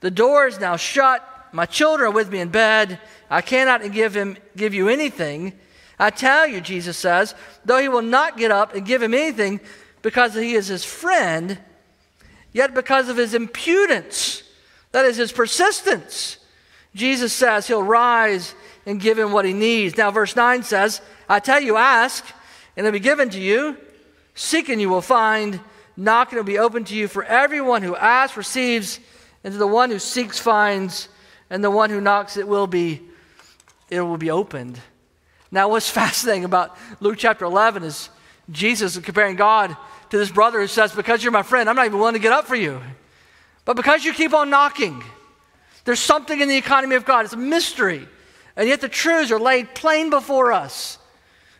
The 0.00 0.10
door 0.10 0.48
is 0.48 0.58
now 0.58 0.74
shut. 0.74 1.28
My 1.52 1.66
children 1.66 2.10
are 2.10 2.14
with 2.14 2.30
me 2.30 2.40
in 2.40 2.48
bed. 2.48 2.98
I 3.30 3.42
cannot 3.42 3.92
give 3.92 4.16
him 4.16 4.36
give 4.56 4.74
you 4.74 4.88
anything. 4.88 5.52
I 5.98 6.10
tell 6.10 6.46
you, 6.46 6.60
Jesus 6.60 6.96
says, 6.96 7.34
though 7.64 7.78
he 7.78 7.88
will 7.88 8.02
not 8.02 8.36
get 8.36 8.50
up 8.50 8.74
and 8.74 8.84
give 8.84 9.02
him 9.02 9.14
anything 9.14 9.60
because 10.00 10.34
he 10.34 10.54
is 10.54 10.66
his 10.66 10.84
friend, 10.84 11.58
yet 12.52 12.74
because 12.74 13.08
of 13.08 13.16
his 13.16 13.34
impudence, 13.34 14.42
that 14.90 15.04
is 15.04 15.16
his 15.16 15.30
persistence, 15.30 16.38
Jesus 16.94 17.32
says 17.32 17.66
he'll 17.66 17.82
rise 17.82 18.54
and 18.84 19.00
give 19.00 19.18
him 19.18 19.32
what 19.32 19.44
he 19.44 19.52
needs. 19.52 19.96
Now, 19.96 20.10
verse 20.10 20.36
9 20.36 20.62
says, 20.62 21.00
I 21.28 21.38
tell 21.38 21.60
you, 21.60 21.76
ask, 21.76 22.24
and 22.76 22.86
it'll 22.86 22.94
be 22.94 23.00
given 23.00 23.30
to 23.30 23.40
you. 23.40 23.76
Seek, 24.34 24.68
and 24.68 24.80
you 24.80 24.90
will 24.90 25.02
find. 25.02 25.60
Knock, 25.96 26.32
and 26.32 26.38
it'll 26.38 26.46
be 26.46 26.58
open 26.58 26.84
to 26.84 26.94
you. 26.94 27.08
For 27.08 27.22
everyone 27.24 27.82
who 27.82 27.94
asks 27.96 28.36
receives, 28.36 28.98
and 29.44 29.52
to 29.52 29.58
the 29.58 29.66
one 29.66 29.90
who 29.90 29.98
seeks 29.98 30.38
finds, 30.38 31.08
and 31.52 31.62
the 31.62 31.70
one 31.70 31.90
who 31.90 32.00
knocks 32.00 32.38
it 32.38 32.48
will 32.48 32.66
be 32.66 33.02
it 33.90 34.00
will 34.00 34.16
be 34.16 34.30
opened. 34.30 34.80
Now, 35.50 35.68
what's 35.68 35.90
fascinating 36.02 36.44
about 36.44 36.76
Luke 37.00 37.16
chapter 37.18 37.44
11 37.44 37.84
is 37.84 38.08
Jesus 38.50 38.98
comparing 38.98 39.36
God 39.36 39.76
to 40.08 40.18
this 40.18 40.30
brother 40.30 40.60
who 40.60 40.66
says, 40.66 40.92
Because 40.92 41.22
you're 41.22 41.30
my 41.30 41.42
friend, 41.42 41.68
I'm 41.68 41.76
not 41.76 41.84
even 41.84 41.98
willing 41.98 42.14
to 42.14 42.20
get 42.20 42.32
up 42.32 42.46
for 42.46 42.56
you. 42.56 42.80
But 43.66 43.76
because 43.76 44.02
you 44.02 44.14
keep 44.14 44.32
on 44.32 44.48
knocking, 44.48 45.04
there's 45.84 46.00
something 46.00 46.40
in 46.40 46.48
the 46.48 46.56
economy 46.56 46.96
of 46.96 47.04
God. 47.04 47.26
It's 47.26 47.34
a 47.34 47.36
mystery. 47.36 48.08
And 48.56 48.66
yet 48.66 48.80
the 48.80 48.88
truths 48.88 49.30
are 49.30 49.38
laid 49.38 49.74
plain 49.74 50.08
before 50.08 50.52
us. 50.52 50.98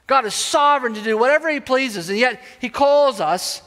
God 0.06 0.24
is 0.24 0.34
sovereign 0.34 0.94
to 0.94 1.02
do 1.02 1.18
whatever 1.18 1.50
He 1.50 1.60
pleases, 1.60 2.08
and 2.08 2.18
yet 2.18 2.40
He 2.60 2.70
calls 2.70 3.20
us, 3.20 3.60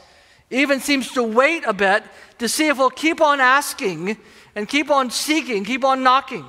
even 0.50 0.80
seems 0.80 1.12
to 1.12 1.22
wait 1.22 1.64
a 1.64 1.72
bit 1.72 2.02
to 2.38 2.48
see 2.48 2.66
if 2.66 2.78
we'll 2.78 2.90
keep 2.90 3.20
on 3.20 3.40
asking 3.40 4.16
and 4.56 4.68
keep 4.68 4.90
on 4.90 5.10
seeking, 5.10 5.64
keep 5.64 5.84
on 5.84 6.02
knocking. 6.02 6.46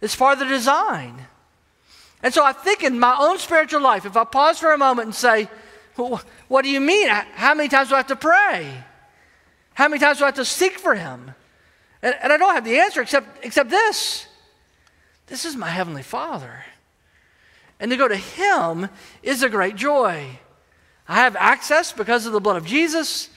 It's 0.00 0.16
part 0.16 0.34
of 0.34 0.38
the 0.38 0.46
design. 0.46 1.26
And 2.22 2.32
so 2.32 2.42
I 2.42 2.52
think 2.52 2.82
in 2.82 2.98
my 2.98 3.14
own 3.18 3.38
spiritual 3.38 3.82
life, 3.82 4.06
if 4.06 4.16
I 4.16 4.24
pause 4.24 4.58
for 4.58 4.72
a 4.72 4.78
moment 4.78 5.06
and 5.06 5.14
say, 5.14 5.48
What 5.96 6.62
do 6.62 6.70
you 6.70 6.80
mean? 6.80 7.08
How 7.08 7.54
many 7.54 7.68
times 7.68 7.90
do 7.90 7.94
I 7.94 7.98
have 7.98 8.06
to 8.06 8.16
pray? 8.16 8.72
How 9.74 9.88
many 9.88 10.00
times 10.00 10.18
do 10.18 10.24
I 10.24 10.28
have 10.28 10.36
to 10.36 10.44
seek 10.44 10.78
for 10.78 10.94
Him? 10.94 11.34
And, 12.00 12.14
and 12.22 12.32
I 12.32 12.36
don't 12.36 12.54
have 12.54 12.64
the 12.64 12.78
answer 12.78 13.02
except, 13.02 13.44
except 13.44 13.68
this 13.68 14.26
this 15.26 15.44
is 15.44 15.56
my 15.56 15.68
Heavenly 15.68 16.02
Father. 16.02 16.64
And 17.80 17.90
to 17.90 17.96
go 17.96 18.06
to 18.06 18.16
Him 18.16 18.88
is 19.22 19.42
a 19.42 19.48
great 19.48 19.74
joy. 19.74 20.38
I 21.08 21.16
have 21.16 21.36
access 21.36 21.92
because 21.92 22.26
of 22.26 22.32
the 22.32 22.40
blood 22.40 22.56
of 22.56 22.64
Jesus. 22.64 23.28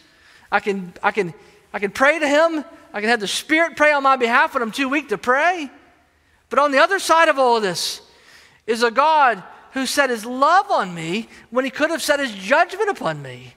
I 0.52 0.60
can, 0.60 0.94
I 1.02 1.12
can, 1.12 1.34
I 1.74 1.80
can 1.80 1.92
pray 1.92 2.20
to 2.20 2.28
Him. 2.28 2.64
I 2.98 3.00
can 3.00 3.12
have 3.12 3.20
the 3.20 3.28
Spirit 3.28 3.78
pray 3.78 3.92
on 3.92 4.02
my 4.02 4.16
behalf 4.16 4.56
when 4.56 4.64
I'm 4.64 4.72
too 4.72 4.90
weak 4.90 5.10
to 5.10 5.20
pray. 5.20 5.70
But 6.50 6.58
on 6.58 6.72
the 6.72 6.80
other 6.80 6.98
side 6.98 7.30
of 7.30 7.38
all 7.38 7.58
of 7.58 7.62
this 7.62 8.02
is 8.66 8.82
a 8.82 8.90
God 8.90 9.44
who 9.74 9.86
set 9.86 10.10
His 10.10 10.26
love 10.26 10.72
on 10.72 10.96
me 10.96 11.30
when 11.52 11.64
He 11.64 11.70
could 11.70 11.92
have 11.92 12.02
set 12.02 12.20
His 12.20 12.32
judgment 12.32 12.90
upon 12.90 13.22
me. 13.22 13.54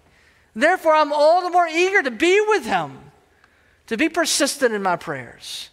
Therefore, 0.54 0.94
I'm 0.94 1.10
all 1.10 1.40
the 1.40 1.48
more 1.48 1.66
eager 1.66 2.02
to 2.02 2.10
be 2.10 2.38
with 2.48 2.66
Him, 2.66 2.98
to 3.86 3.96
be 3.96 4.10
persistent 4.10 4.74
in 4.74 4.82
my 4.82 4.96
prayers. 4.96 5.70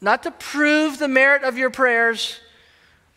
Not 0.00 0.24
to 0.24 0.32
prove 0.32 0.98
the 0.98 1.06
merit 1.06 1.44
of 1.44 1.56
your 1.56 1.70
prayers, 1.70 2.40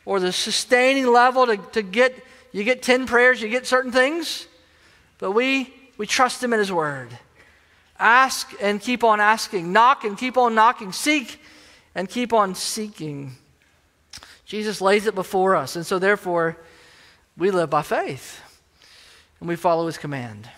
or 0.05 0.19
the 0.19 0.31
sustaining 0.31 1.07
level 1.07 1.47
to, 1.47 1.57
to 1.71 1.81
get, 1.81 2.13
you 2.51 2.63
get 2.63 2.83
10 2.83 3.07
prayers, 3.07 3.41
you 3.41 3.49
get 3.49 3.65
certain 3.65 3.91
things, 3.91 4.45
but 5.17 5.31
we, 5.31 5.73
we 5.97 6.05
trust 6.05 6.43
Him 6.43 6.53
in 6.53 6.59
His 6.59 6.71
Word. 6.71 7.09
Ask 7.99 8.53
and 8.61 8.79
keep 8.79 9.03
on 9.03 9.19
asking, 9.19 9.71
knock 9.71 10.03
and 10.03 10.17
keep 10.17 10.37
on 10.37 10.55
knocking, 10.55 10.91
seek 10.91 11.41
and 11.95 12.07
keep 12.07 12.33
on 12.33 12.55
seeking. 12.55 13.35
Jesus 14.45 14.81
lays 14.81 15.07
it 15.07 15.15
before 15.15 15.55
us, 15.55 15.75
and 15.75 15.85
so 15.85 15.99
therefore 15.99 16.57
we 17.37 17.51
live 17.51 17.69
by 17.69 17.81
faith 17.81 18.41
and 19.39 19.49
we 19.49 19.55
follow 19.55 19.85
His 19.87 19.97
command. 19.97 20.49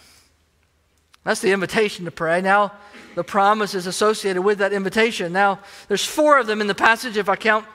That's 1.23 1.41
the 1.41 1.51
invitation 1.51 2.05
to 2.05 2.11
pray. 2.11 2.41
Now, 2.41 2.73
the 3.15 3.23
promise 3.23 3.73
is 3.73 3.87
associated 3.87 4.41
with 4.41 4.59
that 4.59 4.71
invitation. 4.71 5.33
Now, 5.33 5.59
there's 5.87 6.05
four 6.05 6.39
of 6.39 6.47
them 6.47 6.61
in 6.61 6.67
the 6.67 6.75
passage 6.75 7.17
if 7.17 7.29
I 7.29 7.35
count 7.35 7.65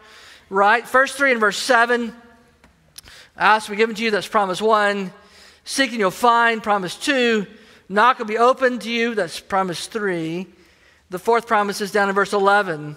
right? 0.51 0.87
First 0.87 1.17
three 1.17 1.33
in 1.33 1.39
verse 1.39 1.59
7. 1.59 2.15
Ask 3.37 3.69
will 3.69 3.75
be 3.75 3.79
given 3.79 3.97
to 3.97 4.03
you, 4.03 4.11
that's 4.11 4.29
promise 4.29 4.63
one. 4.63 5.13
Seek 5.65 5.91
and 5.91 5.99
you'll 5.99 6.11
find, 6.11 6.63
promise 6.63 6.97
two. 6.97 7.47
Knock 7.89 8.19
will 8.19 8.27
be 8.27 8.39
open 8.39 8.79
to 8.81 8.91
you, 8.91 9.15
that's 9.15 9.41
promise 9.41 9.87
three. 9.87 10.47
The 11.11 11.19
fourth 11.19 11.47
promise 11.47 11.81
is 11.81 11.93
down 11.93 12.09
in 12.09 12.15
verse 12.15 12.33
11. 12.33 12.97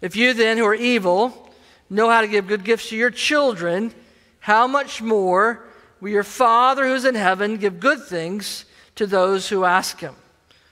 If 0.00 0.16
you 0.16 0.34
then, 0.34 0.58
who 0.58 0.66
are 0.66 0.74
evil, 0.74 1.50
know 1.88 2.10
how 2.10 2.20
to 2.20 2.28
give 2.28 2.48
good 2.48 2.64
gifts 2.64 2.90
to 2.90 2.96
your 2.96 3.10
children, 3.10 3.94
how 4.40 4.66
much 4.66 5.00
more 5.00 5.64
will 6.00 6.10
your 6.10 6.24
Father 6.24 6.86
who's 6.86 7.04
in 7.04 7.14
heaven 7.14 7.56
give 7.56 7.80
good 7.80 8.04
things 8.04 8.64
to 8.96 9.06
those 9.06 9.48
who 9.48 9.64
ask 9.64 10.00
him? 10.00 10.14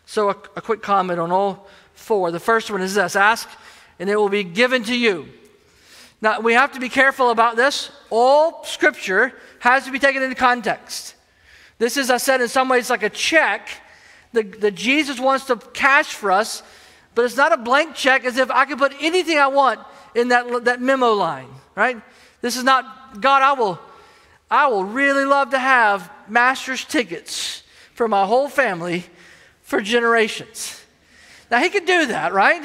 So, 0.07 0.31
a, 0.31 0.37
a 0.57 0.61
quick 0.61 0.83
comment 0.83 1.19
on 1.19 1.33
all 1.33 1.69
four. 1.95 2.31
The 2.31 2.41
first 2.41 2.71
one 2.71 2.83
is 2.83 2.95
this 2.95 3.17
ask, 3.17 3.49
and 3.99 4.11
it 4.11 4.17
will 4.17 4.29
be 4.29 4.45
given 4.45 4.85
to 4.85 4.97
you. 4.97 5.29
Now, 6.21 6.41
we 6.41 6.55
have 6.55 6.73
to 6.73 6.81
be 6.81 6.89
careful 6.89 7.31
about 7.31 7.57
this. 7.57 7.91
All 8.11 8.65
scripture 8.65 9.33
has 9.61 9.85
to 9.85 9.93
be 9.93 9.99
taken 9.99 10.23
into 10.23 10.37
context. 10.37 11.14
This 11.85 11.99
is, 11.99 12.09
I 12.09 12.17
said, 12.17 12.41
in 12.41 12.49
some 12.49 12.71
ways 12.71 12.89
like 12.89 13.03
a 13.03 13.11
check 13.11 13.69
that, 14.33 14.63
that 14.63 14.75
Jesus 14.75 15.21
wants 15.21 15.45
to 15.49 15.57
cash 15.57 16.15
for 16.15 16.33
us, 16.33 16.63
but 17.15 17.27
it's 17.27 17.37
not 17.37 17.53
a 17.53 17.59
blank 17.59 17.95
check 17.95 18.25
as 18.25 18.39
if 18.39 18.51
I 18.51 18.65
can 18.65 18.79
put 18.79 18.95
anything 19.03 19.37
I 19.37 19.49
want 19.49 19.81
in 20.15 20.29
that, 20.29 20.65
that 20.65 20.81
memo 20.81 21.13
line, 21.13 21.51
right? 21.75 22.01
This 22.41 22.57
is 22.57 22.65
not, 22.65 23.21
God, 23.21 23.43
I 23.43 23.53
will, 23.53 23.79
I 24.51 24.69
will 24.69 24.85
really 24.85 25.27
love 25.27 25.51
to 25.51 25.59
have 25.59 26.11
master's 26.27 26.87
tickets 26.87 27.63
for 27.93 28.09
my 28.09 28.25
whole 28.25 28.49
family 28.49 29.05
for 29.61 29.83
generations. 29.83 30.83
Now, 31.51 31.59
He 31.59 31.69
could 31.69 31.85
do 31.85 32.07
that, 32.07 32.33
right? 32.33 32.63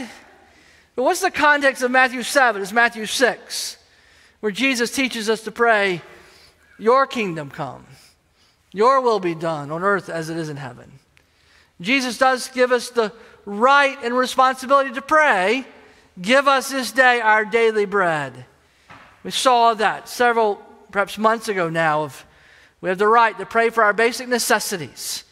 But 0.95 1.03
what's 1.03 1.19
the 1.19 1.29
context 1.29 1.83
of 1.83 1.91
Matthew 1.91 2.23
7? 2.23 2.61
It's 2.61 2.71
Matthew 2.71 3.05
6, 3.05 3.77
where 4.39 4.53
Jesus 4.53 4.91
teaches 4.91 5.29
us 5.29 5.41
to 5.41 5.51
pray, 5.51 6.01
Your 6.77 7.05
kingdom 7.05 7.49
come, 7.49 7.85
your 8.71 9.01
will 9.01 9.19
be 9.19 9.35
done 9.35 9.71
on 9.71 9.83
earth 9.83 10.09
as 10.09 10.29
it 10.29 10.37
is 10.37 10.49
in 10.49 10.57
heaven. 10.57 10.91
Jesus 11.81 12.17
does 12.17 12.49
give 12.49 12.71
us 12.71 12.89
the 12.89 13.11
right 13.45 13.97
and 14.03 14.15
responsibility 14.15 14.91
to 14.91 15.01
pray, 15.01 15.65
Give 16.21 16.47
us 16.47 16.69
this 16.69 16.91
day 16.91 17.21
our 17.21 17.45
daily 17.45 17.85
bread. 17.85 18.45
We 19.23 19.31
saw 19.31 19.73
that 19.75 20.09
several, 20.09 20.55
perhaps 20.91 21.17
months 21.17 21.47
ago 21.47 21.69
now, 21.69 22.03
of 22.03 22.25
we 22.81 22.89
have 22.89 22.97
the 22.97 23.07
right 23.07 23.37
to 23.37 23.45
pray 23.45 23.69
for 23.69 23.83
our 23.83 23.93
basic 23.93 24.27
necessities. 24.27 25.23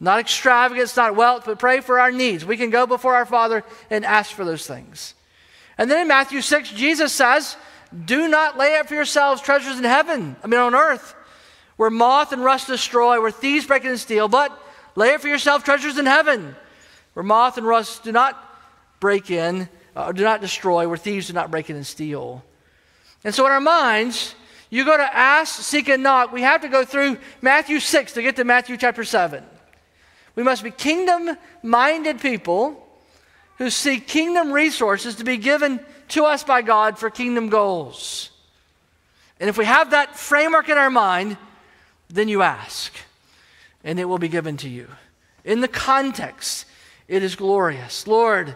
Not 0.00 0.18
extravagance, 0.18 0.96
not 0.96 1.16
wealth, 1.16 1.44
but 1.46 1.58
pray 1.58 1.80
for 1.80 2.00
our 2.00 2.10
needs. 2.10 2.44
We 2.44 2.56
can 2.56 2.70
go 2.70 2.86
before 2.86 3.14
our 3.14 3.26
Father 3.26 3.64
and 3.90 4.04
ask 4.04 4.32
for 4.32 4.44
those 4.44 4.66
things. 4.66 5.14
And 5.78 5.90
then 5.90 6.00
in 6.00 6.08
Matthew 6.08 6.40
6, 6.40 6.72
Jesus 6.72 7.12
says, 7.12 7.56
Do 8.04 8.28
not 8.28 8.58
lay 8.58 8.76
up 8.76 8.88
for 8.88 8.94
yourselves 8.94 9.40
treasures 9.40 9.78
in 9.78 9.84
heaven, 9.84 10.36
I 10.42 10.46
mean 10.46 10.60
on 10.60 10.74
earth, 10.74 11.14
where 11.76 11.90
moth 11.90 12.32
and 12.32 12.44
rust 12.44 12.66
destroy, 12.66 13.20
where 13.20 13.30
thieves 13.30 13.66
break 13.66 13.84
in 13.84 13.90
and 13.90 14.00
steal, 14.00 14.28
but 14.28 14.56
lay 14.94 15.14
up 15.14 15.20
for 15.20 15.28
yourself 15.28 15.64
treasures 15.64 15.98
in 15.98 16.06
heaven, 16.06 16.54
where 17.14 17.24
moth 17.24 17.58
and 17.58 17.66
rust 17.66 18.04
do 18.04 18.12
not 18.12 18.40
break 19.00 19.30
in, 19.30 19.68
uh, 19.96 20.12
do 20.12 20.22
not 20.22 20.40
destroy, 20.40 20.88
where 20.88 20.96
thieves 20.96 21.26
do 21.26 21.32
not 21.32 21.50
break 21.50 21.70
in 21.70 21.76
and 21.76 21.86
steal. 21.86 22.44
And 23.24 23.34
so 23.34 23.46
in 23.46 23.52
our 23.52 23.60
minds, 23.60 24.34
you 24.70 24.84
go 24.84 24.96
to 24.96 25.16
ask, 25.16 25.62
seek, 25.62 25.88
and 25.88 26.02
knock. 26.02 26.32
We 26.32 26.42
have 26.42 26.62
to 26.62 26.68
go 26.68 26.84
through 26.84 27.18
Matthew 27.40 27.80
6 27.80 28.12
to 28.12 28.22
get 28.22 28.36
to 28.36 28.44
Matthew 28.44 28.76
chapter 28.76 29.04
7. 29.04 29.44
We 30.34 30.42
must 30.42 30.64
be 30.64 30.70
kingdom 30.70 31.36
minded 31.62 32.20
people 32.20 32.80
who 33.58 33.70
seek 33.70 34.08
kingdom 34.08 34.50
resources 34.52 35.16
to 35.16 35.24
be 35.24 35.36
given 35.36 35.80
to 36.08 36.24
us 36.24 36.42
by 36.42 36.62
God 36.62 36.98
for 36.98 37.08
kingdom 37.08 37.48
goals. 37.48 38.30
And 39.38 39.48
if 39.48 39.56
we 39.56 39.64
have 39.64 39.90
that 39.90 40.16
framework 40.16 40.68
in 40.68 40.78
our 40.78 40.90
mind, 40.90 41.36
then 42.14 42.28
you 42.28 42.42
ask, 42.42 42.92
and 43.82 43.98
it 43.98 44.04
will 44.04 44.18
be 44.18 44.28
given 44.28 44.56
to 44.58 44.68
you. 44.68 44.88
In 45.44 45.60
the 45.60 45.68
context, 45.68 46.64
it 47.08 47.22
is 47.22 47.34
glorious. 47.34 48.06
Lord, 48.06 48.54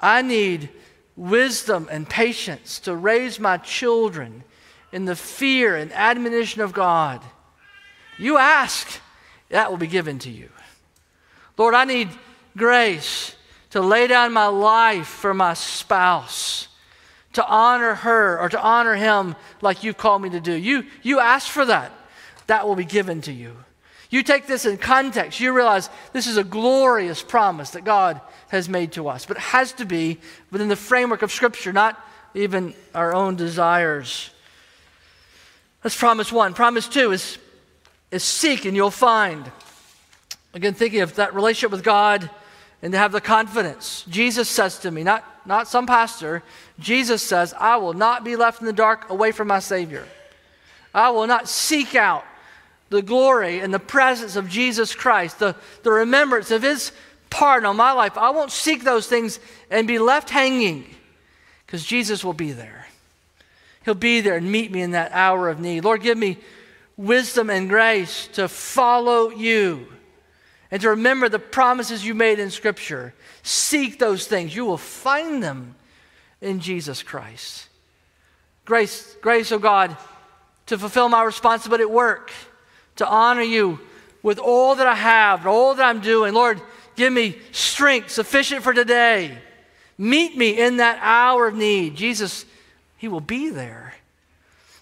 I 0.00 0.22
need 0.22 0.70
wisdom 1.14 1.88
and 1.90 2.08
patience 2.08 2.80
to 2.80 2.96
raise 2.96 3.38
my 3.38 3.58
children 3.58 4.44
in 4.92 5.04
the 5.04 5.14
fear 5.14 5.76
and 5.76 5.92
admonition 5.92 6.62
of 6.62 6.72
God. 6.72 7.20
You 8.18 8.38
ask, 8.38 9.00
that 9.50 9.70
will 9.70 9.78
be 9.78 9.86
given 9.86 10.18
to 10.20 10.30
you. 10.30 10.48
Lord, 11.58 11.74
I 11.74 11.84
need 11.84 12.08
grace 12.56 13.34
to 13.70 13.82
lay 13.82 14.06
down 14.06 14.32
my 14.32 14.46
life 14.46 15.06
for 15.06 15.34
my 15.34 15.52
spouse, 15.52 16.68
to 17.34 17.46
honor 17.46 17.94
her 17.94 18.38
or 18.40 18.48
to 18.48 18.60
honor 18.60 18.94
him 18.94 19.36
like 19.60 19.84
you 19.84 19.92
called 19.92 20.22
me 20.22 20.30
to 20.30 20.40
do. 20.40 20.54
You, 20.54 20.86
you 21.02 21.20
ask 21.20 21.46
for 21.46 21.66
that, 21.66 21.92
that 22.48 22.66
will 22.66 22.76
be 22.76 22.84
given 22.84 23.22
to 23.22 23.32
you. 23.32 23.56
You 24.10 24.22
take 24.22 24.46
this 24.46 24.64
in 24.64 24.78
context, 24.78 25.38
you 25.38 25.52
realize 25.52 25.90
this 26.12 26.26
is 26.26 26.38
a 26.38 26.44
glorious 26.44 27.22
promise 27.22 27.70
that 27.70 27.84
God 27.84 28.20
has 28.48 28.68
made 28.68 28.92
to 28.92 29.08
us, 29.08 29.26
but 29.26 29.36
it 29.36 29.42
has 29.42 29.72
to 29.74 29.84
be 29.84 30.18
within 30.50 30.68
the 30.68 30.76
framework 30.76 31.22
of 31.22 31.30
Scripture, 31.30 31.72
not 31.72 32.02
even 32.34 32.74
our 32.94 33.14
own 33.14 33.36
desires. 33.36 34.30
That's 35.82 35.96
promise 35.96 36.32
one. 36.32 36.54
Promise 36.54 36.88
two 36.88 37.12
is, 37.12 37.38
is 38.10 38.24
seek 38.24 38.64
and 38.64 38.74
you'll 38.74 38.90
find. 38.90 39.50
Again, 40.54 40.72
thinking 40.72 41.02
of 41.02 41.14
that 41.16 41.34
relationship 41.34 41.70
with 41.70 41.84
God 41.84 42.30
and 42.80 42.92
to 42.92 42.98
have 42.98 43.12
the 43.12 43.20
confidence. 43.20 44.04
Jesus 44.08 44.48
says 44.48 44.78
to 44.80 44.90
me, 44.90 45.02
not, 45.02 45.24
not 45.46 45.68
some 45.68 45.86
pastor, 45.86 46.42
Jesus 46.78 47.22
says, 47.22 47.52
I 47.52 47.76
will 47.76 47.92
not 47.92 48.24
be 48.24 48.36
left 48.36 48.60
in 48.60 48.66
the 48.66 48.72
dark 48.72 49.10
away 49.10 49.32
from 49.32 49.48
my 49.48 49.58
Savior. 49.58 50.06
I 50.94 51.10
will 51.10 51.26
not 51.26 51.48
seek 51.48 51.94
out 51.94 52.24
the 52.90 53.02
glory 53.02 53.60
and 53.60 53.72
the 53.72 53.78
presence 53.78 54.36
of 54.36 54.48
Jesus 54.48 54.94
Christ, 54.94 55.38
the, 55.38 55.54
the 55.82 55.92
remembrance 55.92 56.50
of 56.50 56.62
His 56.62 56.92
pardon 57.30 57.66
on 57.66 57.76
my 57.76 57.92
life. 57.92 58.16
I 58.16 58.30
won't 58.30 58.50
seek 58.50 58.84
those 58.84 59.06
things 59.06 59.38
and 59.70 59.86
be 59.86 59.98
left 59.98 60.30
hanging 60.30 60.86
because 61.66 61.84
Jesus 61.84 62.24
will 62.24 62.32
be 62.32 62.52
there. 62.52 62.86
He'll 63.84 63.94
be 63.94 64.20
there 64.20 64.36
and 64.36 64.50
meet 64.50 64.70
me 64.70 64.82
in 64.82 64.92
that 64.92 65.12
hour 65.12 65.48
of 65.48 65.60
need. 65.60 65.84
Lord, 65.84 66.02
give 66.02 66.18
me 66.18 66.38
wisdom 66.96 67.48
and 67.48 67.68
grace 67.68 68.28
to 68.32 68.48
follow 68.48 69.30
you 69.30 69.86
and 70.70 70.82
to 70.82 70.90
remember 70.90 71.28
the 71.28 71.38
promises 71.38 72.04
you 72.04 72.14
made 72.14 72.38
in 72.38 72.50
Scripture. 72.50 73.14
Seek 73.42 73.98
those 73.98 74.26
things. 74.26 74.54
You 74.54 74.64
will 74.66 74.76
find 74.76 75.42
them 75.42 75.74
in 76.40 76.60
Jesus 76.60 77.02
Christ. 77.02 77.68
Grace, 78.64 79.16
grace, 79.22 79.50
oh 79.50 79.58
God, 79.58 79.96
to 80.66 80.76
fulfill 80.76 81.08
my 81.08 81.22
responsibility 81.22 81.84
at 81.84 81.90
work, 81.90 82.30
to 82.98 83.08
honor 83.08 83.42
you 83.42 83.80
with 84.22 84.38
all 84.38 84.76
that 84.76 84.86
I 84.86 84.94
have, 84.94 85.46
all 85.46 85.74
that 85.74 85.84
I'm 85.84 86.00
doing. 86.00 86.34
Lord, 86.34 86.60
give 86.96 87.12
me 87.12 87.38
strength 87.52 88.10
sufficient 88.10 88.62
for 88.62 88.72
today. 88.72 89.36
Meet 89.96 90.36
me 90.36 90.60
in 90.60 90.76
that 90.76 90.98
hour 91.00 91.48
of 91.48 91.54
need. 91.54 91.96
Jesus, 91.96 92.44
He 92.98 93.08
will 93.08 93.20
be 93.20 93.50
there. 93.50 93.94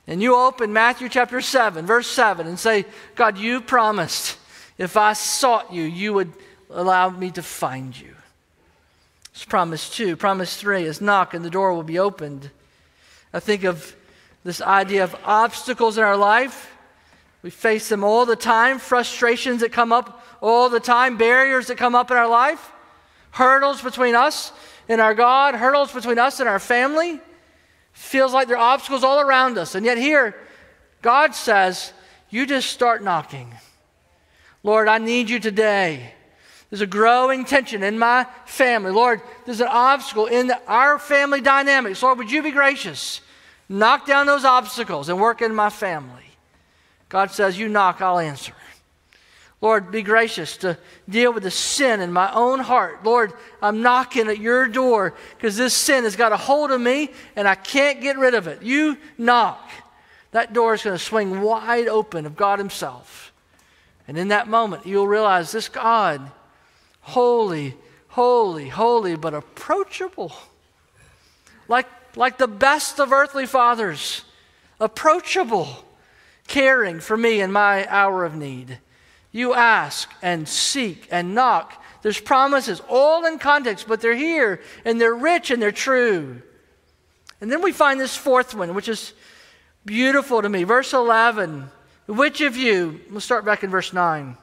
And 0.06 0.22
you 0.22 0.36
open 0.36 0.72
Matthew 0.72 1.08
chapter 1.08 1.40
7, 1.40 1.86
verse 1.86 2.06
7, 2.06 2.46
and 2.46 2.58
say, 2.58 2.84
God, 3.14 3.38
you 3.38 3.60
promised 3.60 4.38
if 4.78 4.96
I 4.96 5.14
sought 5.14 5.72
you, 5.72 5.82
you 5.82 6.12
would 6.12 6.32
allow 6.70 7.08
me 7.10 7.30
to 7.32 7.42
find 7.42 7.98
you. 7.98 8.14
It's 9.32 9.44
promise 9.44 9.90
two. 9.90 10.16
Promise 10.16 10.56
three 10.56 10.84
is 10.84 11.00
knock 11.00 11.34
and 11.34 11.44
the 11.44 11.50
door 11.50 11.72
will 11.74 11.82
be 11.82 11.98
opened. 11.98 12.50
I 13.32 13.40
think 13.40 13.64
of 13.64 13.94
this 14.44 14.62
idea 14.62 15.04
of 15.04 15.14
obstacles 15.24 15.98
in 15.98 16.04
our 16.04 16.16
life. 16.16 16.72
We 17.46 17.50
face 17.50 17.88
them 17.88 18.02
all 18.02 18.26
the 18.26 18.34
time, 18.34 18.80
frustrations 18.80 19.60
that 19.60 19.70
come 19.70 19.92
up 19.92 20.20
all 20.40 20.68
the 20.68 20.80
time, 20.80 21.16
barriers 21.16 21.68
that 21.68 21.78
come 21.78 21.94
up 21.94 22.10
in 22.10 22.16
our 22.16 22.26
life, 22.26 22.72
hurdles 23.30 23.80
between 23.80 24.16
us 24.16 24.50
and 24.88 25.00
our 25.00 25.14
God, 25.14 25.54
hurdles 25.54 25.92
between 25.92 26.18
us 26.18 26.40
and 26.40 26.48
our 26.48 26.58
family. 26.58 27.20
Feels 27.92 28.32
like 28.32 28.48
there 28.48 28.56
are 28.56 28.74
obstacles 28.74 29.04
all 29.04 29.20
around 29.20 29.58
us. 29.58 29.76
And 29.76 29.86
yet, 29.86 29.96
here, 29.96 30.34
God 31.02 31.36
says, 31.36 31.92
You 32.30 32.46
just 32.46 32.68
start 32.68 33.04
knocking. 33.04 33.54
Lord, 34.64 34.88
I 34.88 34.98
need 34.98 35.30
you 35.30 35.38
today. 35.38 36.14
There's 36.68 36.80
a 36.80 36.84
growing 36.88 37.44
tension 37.44 37.84
in 37.84 37.96
my 37.96 38.26
family. 38.46 38.90
Lord, 38.90 39.22
there's 39.44 39.60
an 39.60 39.68
obstacle 39.70 40.26
in 40.26 40.50
our 40.66 40.98
family 40.98 41.40
dynamics. 41.40 42.02
Lord, 42.02 42.18
would 42.18 42.32
you 42.32 42.42
be 42.42 42.50
gracious? 42.50 43.20
Knock 43.68 44.04
down 44.04 44.26
those 44.26 44.44
obstacles 44.44 45.08
and 45.08 45.20
work 45.20 45.42
in 45.42 45.54
my 45.54 45.70
family. 45.70 46.25
God 47.08 47.30
says, 47.30 47.58
You 47.58 47.68
knock, 47.68 48.00
I'll 48.00 48.18
answer. 48.18 48.52
Lord, 49.60 49.90
be 49.90 50.02
gracious 50.02 50.58
to 50.58 50.78
deal 51.08 51.32
with 51.32 51.42
the 51.42 51.50
sin 51.50 52.00
in 52.00 52.12
my 52.12 52.30
own 52.32 52.60
heart. 52.60 53.02
Lord, 53.04 53.32
I'm 53.62 53.80
knocking 53.80 54.28
at 54.28 54.38
your 54.38 54.68
door 54.68 55.14
because 55.36 55.56
this 55.56 55.74
sin 55.74 56.04
has 56.04 56.14
got 56.14 56.32
a 56.32 56.36
hold 56.36 56.70
of 56.70 56.80
me 56.80 57.10
and 57.36 57.48
I 57.48 57.54
can't 57.54 58.02
get 58.02 58.18
rid 58.18 58.34
of 58.34 58.46
it. 58.46 58.62
You 58.62 58.98
knock. 59.16 59.70
That 60.32 60.52
door 60.52 60.74
is 60.74 60.82
going 60.82 60.96
to 60.96 61.02
swing 61.02 61.40
wide 61.40 61.88
open 61.88 62.26
of 62.26 62.36
God 62.36 62.58
Himself. 62.58 63.32
And 64.06 64.18
in 64.18 64.28
that 64.28 64.46
moment, 64.46 64.86
you'll 64.86 65.08
realize 65.08 65.52
this 65.52 65.68
God, 65.68 66.30
holy, 67.00 67.74
holy, 68.08 68.68
holy, 68.68 69.16
but 69.16 69.32
approachable. 69.32 70.32
Like, 71.66 71.88
like 72.14 72.36
the 72.36 72.46
best 72.46 73.00
of 73.00 73.10
earthly 73.10 73.46
fathers, 73.46 74.22
approachable, 74.78 75.85
caring 76.46 77.00
for 77.00 77.16
me 77.16 77.40
in 77.40 77.52
my 77.52 77.86
hour 77.88 78.24
of 78.24 78.34
need. 78.34 78.78
You 79.32 79.54
ask 79.54 80.10
and 80.22 80.48
seek 80.48 81.08
and 81.10 81.34
knock. 81.34 81.82
There's 82.02 82.20
promises 82.20 82.80
all 82.88 83.26
in 83.26 83.38
context, 83.38 83.86
but 83.88 84.00
they're 84.00 84.14
here 84.14 84.60
and 84.84 85.00
they're 85.00 85.14
rich 85.14 85.50
and 85.50 85.60
they're 85.60 85.72
true. 85.72 86.40
And 87.40 87.52
then 87.52 87.62
we 87.62 87.72
find 87.72 88.00
this 88.00 88.16
fourth 88.16 88.54
one, 88.54 88.74
which 88.74 88.88
is 88.88 89.12
beautiful 89.84 90.40
to 90.40 90.48
me. 90.48 90.64
Verse 90.64 90.92
11 90.92 91.70
which 92.06 92.40
of 92.40 92.56
you, 92.56 93.00
we'll 93.10 93.20
start 93.20 93.44
back 93.44 93.64
in 93.64 93.70
verse 93.70 93.92
9. 93.92 94.36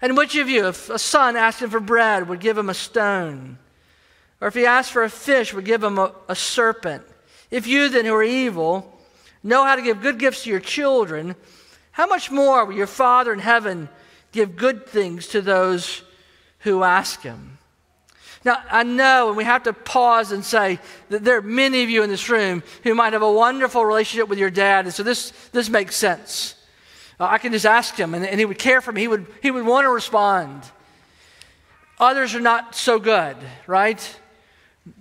And 0.00 0.16
which 0.16 0.36
of 0.36 0.48
you, 0.48 0.68
if 0.68 0.88
a 0.88 0.98
son 0.98 1.36
asked 1.36 1.60
him 1.60 1.70
for 1.70 1.80
bread, 1.80 2.28
would 2.28 2.40
give 2.40 2.56
him 2.56 2.70
a 2.70 2.74
stone? 2.74 3.58
Or 4.40 4.48
if 4.48 4.54
he 4.54 4.64
asked 4.64 4.92
for 4.92 5.02
a 5.02 5.10
fish, 5.10 5.52
would 5.52 5.64
give 5.64 5.82
him 5.82 5.98
a, 5.98 6.12
a 6.28 6.36
serpent? 6.36 7.02
If 7.50 7.66
you 7.66 7.88
then, 7.88 8.04
who 8.04 8.14
are 8.14 8.22
evil, 8.22 8.99
know 9.42 9.64
how 9.64 9.76
to 9.76 9.82
give 9.82 10.02
good 10.02 10.18
gifts 10.18 10.44
to 10.44 10.50
your 10.50 10.60
children, 10.60 11.34
how 11.92 12.06
much 12.06 12.30
more 12.30 12.64
will 12.64 12.74
your 12.74 12.86
Father 12.86 13.32
in 13.32 13.38
heaven 13.38 13.88
give 14.32 14.56
good 14.56 14.86
things 14.86 15.28
to 15.28 15.40
those 15.40 16.02
who 16.60 16.82
ask 16.82 17.22
him? 17.22 17.58
Now, 18.44 18.62
I 18.70 18.84
know, 18.84 19.28
and 19.28 19.36
we 19.36 19.44
have 19.44 19.64
to 19.64 19.74
pause 19.74 20.32
and 20.32 20.42
say 20.42 20.78
that 21.10 21.24
there 21.24 21.36
are 21.36 21.42
many 21.42 21.82
of 21.82 21.90
you 21.90 22.02
in 22.02 22.08
this 22.08 22.30
room 22.30 22.62
who 22.84 22.94
might 22.94 23.12
have 23.12 23.22
a 23.22 23.30
wonderful 23.30 23.84
relationship 23.84 24.28
with 24.28 24.38
your 24.38 24.50
dad, 24.50 24.86
and 24.86 24.94
so 24.94 25.02
this, 25.02 25.32
this 25.52 25.68
makes 25.68 25.94
sense. 25.94 26.54
Uh, 27.18 27.26
I 27.26 27.36
can 27.36 27.52
just 27.52 27.66
ask 27.66 27.94
him, 27.94 28.14
and, 28.14 28.24
and 28.24 28.40
he 28.40 28.46
would 28.46 28.58
care 28.58 28.80
for 28.80 28.92
me. 28.92 29.02
He 29.02 29.08
would, 29.08 29.26
he 29.42 29.50
would 29.50 29.66
want 29.66 29.84
to 29.84 29.90
respond. 29.90 30.62
Others 31.98 32.34
are 32.34 32.40
not 32.40 32.74
so 32.74 32.98
good, 32.98 33.36
right? 33.66 34.18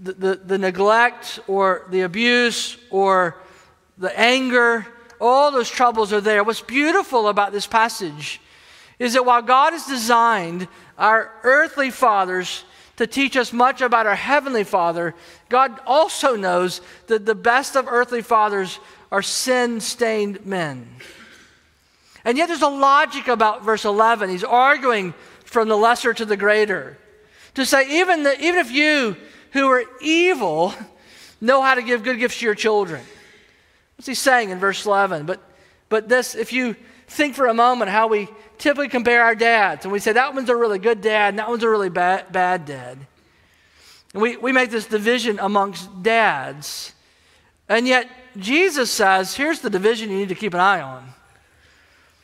The, 0.04 0.13
the, 0.13 0.36
the 0.36 0.58
neglect 0.58 1.39
or 1.47 1.88
the 1.91 2.02
abuse 2.02 2.78
or 2.89 3.38
the 4.00 4.18
anger, 4.18 4.88
all 5.20 5.52
those 5.52 5.70
troubles 5.70 6.12
are 6.14 6.22
there. 6.22 6.44
What's 6.44 6.62
beautiful 6.62 7.28
about 7.28 7.52
this 7.52 7.68
passage 7.68 8.42
is 8.98 9.14
that 9.14 9.26
while 9.26 9.42
God 9.42 9.74
has 9.74 9.86
designed 9.86 10.68
our 10.98 11.32
earthly 11.44 11.92
fathers 11.92 12.64
to 12.96 13.06
teach 13.06 13.38
us 13.38 13.54
much 13.54 13.82
about 13.82 14.08
our 14.08 14.16
Heavenly 14.16 14.64
Father, 14.64 15.14
God 15.50 15.80
also 15.86 16.36
knows 16.36 16.82
that 17.08 17.26
the 17.26 17.36
best 17.36 17.76
of 17.76 17.88
earthly 17.88 18.22
fathers 18.22 18.80
are 19.12 19.22
sin 19.22 19.80
stained 19.82 20.46
men. 20.46 20.88
And 22.26 22.38
yet 22.38 22.48
there's 22.48 22.62
a 22.62 22.68
logic 22.68 23.28
about 23.28 23.64
verse 23.64 23.86
11. 23.86 24.30
He's 24.30 24.44
arguing 24.44 25.14
from 25.44 25.68
the 25.68 25.78
lesser 25.78 26.14
to 26.14 26.26
the 26.26 26.38
greater. 26.38 26.98
To 27.56 27.66
say, 27.66 28.00
even, 28.00 28.24
the, 28.24 28.38
even 28.40 28.60
if 28.60 28.72
you 28.72 29.18
who 29.52 29.70
are 29.70 29.84
evil 30.02 30.74
know 31.42 31.62
how 31.62 31.76
to 31.76 31.82
give 31.82 32.04
good 32.04 32.20
gifts 32.20 32.40
to 32.40 32.46
your 32.46 32.56
children. 32.56 33.02
What's 34.00 34.08
he 34.08 34.16
saying 34.16 34.52
in 34.52 34.60
verse 34.60 34.86
11? 34.86 35.26
But, 35.26 35.42
but 35.90 36.08
this, 36.08 36.34
if 36.34 36.54
you 36.54 36.78
think 37.08 37.36
for 37.36 37.48
a 37.48 37.54
moment 37.54 37.92
how 37.92 38.08
we 38.08 38.30
typically 38.58 38.88
compare 38.88 39.22
our 39.22 39.36
dads, 39.36 39.84
and 39.84 39.92
we 39.92 40.00
say 40.00 40.14
that 40.14 40.34
one's 40.34 40.48
a 40.48 40.56
really 40.56 40.80
good 40.80 41.02
dad, 41.02 41.34
and 41.34 41.40
that 41.40 41.50
one's 41.50 41.64
a 41.64 41.70
really 41.70 41.90
bad, 41.90 42.32
bad 42.32 42.64
dad. 42.64 42.98
And 44.14 44.22
we, 44.22 44.38
we 44.38 44.54
make 44.54 44.72
this 44.72 44.86
division 44.86 45.38
amongst 45.42 46.02
dads. 46.02 46.94
And 47.68 47.86
yet, 47.86 48.10
Jesus 48.38 48.90
says 48.90 49.36
here's 49.36 49.60
the 49.60 49.70
division 49.70 50.10
you 50.10 50.20
need 50.20 50.30
to 50.30 50.36
keep 50.36 50.54
an 50.54 50.62
eye 50.62 50.80
on 50.80 51.06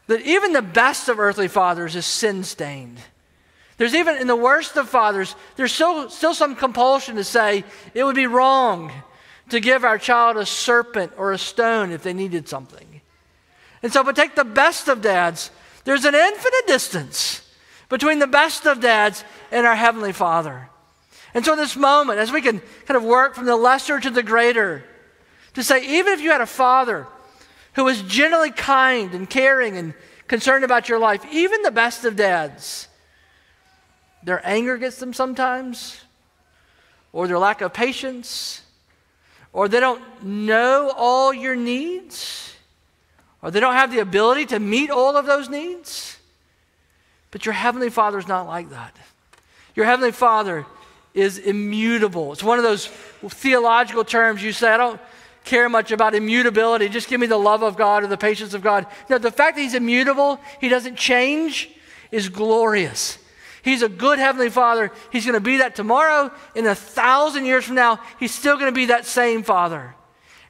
that 0.07 0.21
even 0.21 0.53
the 0.53 0.61
best 0.61 1.09
of 1.09 1.19
earthly 1.19 1.49
fathers 1.49 1.97
is 1.97 2.05
sin 2.05 2.45
stained. 2.45 2.99
There's 3.75 3.93
even 3.93 4.15
in 4.15 4.27
the 4.27 4.35
worst 4.37 4.77
of 4.77 4.87
fathers, 4.87 5.35
there's 5.57 5.73
still, 5.73 6.09
still 6.09 6.33
some 6.33 6.55
compulsion 6.55 7.17
to 7.17 7.25
say 7.25 7.65
it 7.93 8.05
would 8.05 8.15
be 8.15 8.27
wrong 8.27 8.93
to 9.49 9.59
give 9.59 9.83
our 9.83 9.97
child 9.97 10.37
a 10.37 10.45
serpent 10.45 11.13
or 11.17 11.31
a 11.31 11.37
stone 11.37 11.91
if 11.91 12.03
they 12.03 12.13
needed 12.13 12.49
something. 12.49 13.01
And 13.83 13.93
so, 13.93 14.03
but 14.03 14.15
take 14.15 14.35
the 14.35 14.43
best 14.43 14.87
of 14.87 15.01
dads, 15.01 15.51
there's 15.83 16.05
an 16.05 16.15
infinite 16.15 16.67
distance 16.67 17.41
between 17.89 18.19
the 18.19 18.27
best 18.27 18.65
of 18.65 18.79
dads 18.79 19.23
and 19.51 19.67
our 19.67 19.75
Heavenly 19.75 20.11
Father. 20.11 20.69
And 21.33 21.45
so, 21.45 21.53
in 21.53 21.59
this 21.59 21.75
moment, 21.75 22.17
as 22.17 22.31
we 22.31 22.41
can 22.41 22.61
kind 22.85 22.97
of 22.97 23.03
work 23.03 23.35
from 23.35 23.45
the 23.45 23.55
lesser 23.55 23.99
to 23.99 24.09
the 24.09 24.23
greater, 24.23 24.83
to 25.53 25.63
say, 25.63 25.85
even 25.99 26.13
if 26.13 26.21
you 26.21 26.31
had 26.31 26.41
a 26.41 26.47
father 26.47 27.07
who 27.73 27.83
was 27.83 28.01
generally 28.03 28.51
kind 28.51 29.13
and 29.13 29.29
caring 29.29 29.77
and 29.77 29.93
concerned 30.27 30.63
about 30.63 30.89
your 30.89 30.97
life, 30.97 31.23
even 31.31 31.61
the 31.61 31.71
best 31.71 32.05
of 32.05 32.15
dads, 32.15 32.87
their 34.23 34.41
anger 34.47 34.77
gets 34.77 34.97
them 34.97 35.13
sometimes, 35.13 36.01
or 37.13 37.27
their 37.27 37.37
lack 37.37 37.61
of 37.61 37.73
patience, 37.73 38.63
or 39.55 39.69
they 39.69 39.79
don't 39.79 40.01
know 40.21 40.91
all 40.97 41.33
your 41.33 41.55
needs, 41.55 42.53
or 43.41 43.51
they 43.51 43.61
don't 43.61 43.73
have 43.73 43.89
the 43.89 43.99
ability 43.99 44.45
to 44.47 44.59
meet 44.59 44.89
all 44.89 45.15
of 45.15 45.25
those 45.25 45.47
needs. 45.47 46.17
But 47.31 47.45
your 47.45 47.53
Heavenly 47.53 47.89
Father 47.89 48.17
is 48.17 48.27
not 48.27 48.47
like 48.47 48.71
that. 48.71 48.93
Your 49.73 49.85
Heavenly 49.85 50.11
Father 50.11 50.65
is 51.13 51.37
immutable. 51.37 52.33
It's 52.33 52.43
one 52.43 52.57
of 52.57 52.65
those 52.65 52.87
theological 52.87 54.03
terms 54.03 54.43
you 54.43 54.51
say, 54.51 54.71
I 54.71 54.77
don't 54.77 54.99
care 55.45 55.69
much 55.69 55.91
about 55.91 56.15
immutability. 56.15 56.89
Just 56.89 57.07
give 57.07 57.21
me 57.21 57.27
the 57.27 57.37
love 57.37 57.63
of 57.63 57.77
God 57.77 58.03
or 58.03 58.07
the 58.07 58.17
patience 58.17 58.53
of 58.53 58.61
God. 58.61 58.85
No, 59.09 59.17
the 59.17 59.31
fact 59.31 59.55
that 59.55 59.61
He's 59.61 59.73
immutable, 59.73 60.37
He 60.59 60.67
doesn't 60.67 60.97
change, 60.97 61.69
is 62.11 62.27
glorious. 62.27 63.19
He's 63.65 63.81
a 63.81 63.89
good 63.89 64.19
Heavenly 64.19 64.51
Father. 64.51 64.91
He's 65.11 65.25
going 65.25 65.33
to 65.33 65.39
be 65.39 65.57
that 65.57 65.75
tomorrow. 65.75 66.31
In 66.53 66.67
a 66.67 66.75
thousand 66.75 67.45
years 67.45 67.65
from 67.65 67.73
now, 67.73 67.99
He's 68.19 68.31
still 68.31 68.57
going 68.57 68.71
to 68.71 68.75
be 68.75 68.85
that 68.85 69.07
same 69.07 69.41
Father. 69.41 69.95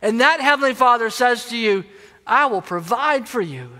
And 0.01 0.19
that 0.19 0.41
Heavenly 0.41 0.73
Father 0.73 1.09
says 1.09 1.45
to 1.45 1.57
you, 1.57 1.85
I 2.27 2.47
will 2.47 2.61
provide 2.61 3.29
for 3.29 3.39
you. 3.39 3.71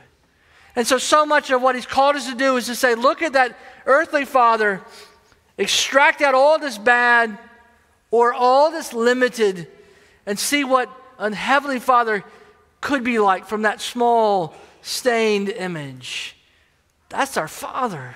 And 0.74 0.88
so, 0.88 0.98
so 0.98 1.26
much 1.26 1.52
of 1.52 1.62
what 1.62 1.76
He's 1.76 1.86
called 1.86 2.15
us 2.15 2.30
to 2.30 2.36
do 2.36 2.56
is 2.56 2.67
to 2.67 2.76
say, 2.76 2.95
look 2.95 3.21
at 3.21 3.34
that 3.34 3.60
earthly 3.86 4.24
Father 4.24 4.82
extract 5.58 6.21
out 6.21 6.34
all 6.34 6.58
this 6.58 6.78
bad 6.78 7.38
or 8.12 8.34
all 8.34 8.71
this 8.71 8.93
limited 8.93 9.67
and 10.26 10.39
see 10.39 10.63
what 10.63 10.89
a 11.19 11.34
heavenly 11.36 11.80
father 11.80 12.24
could 12.80 13.04
be 13.04 13.19
like 13.19 13.45
from 13.45 13.63
that 13.63 13.82
small 13.82 14.54
stained 14.82 15.50
image. 15.50 16.38
That's 17.10 17.38
our 17.38 17.48
father 17.48 18.15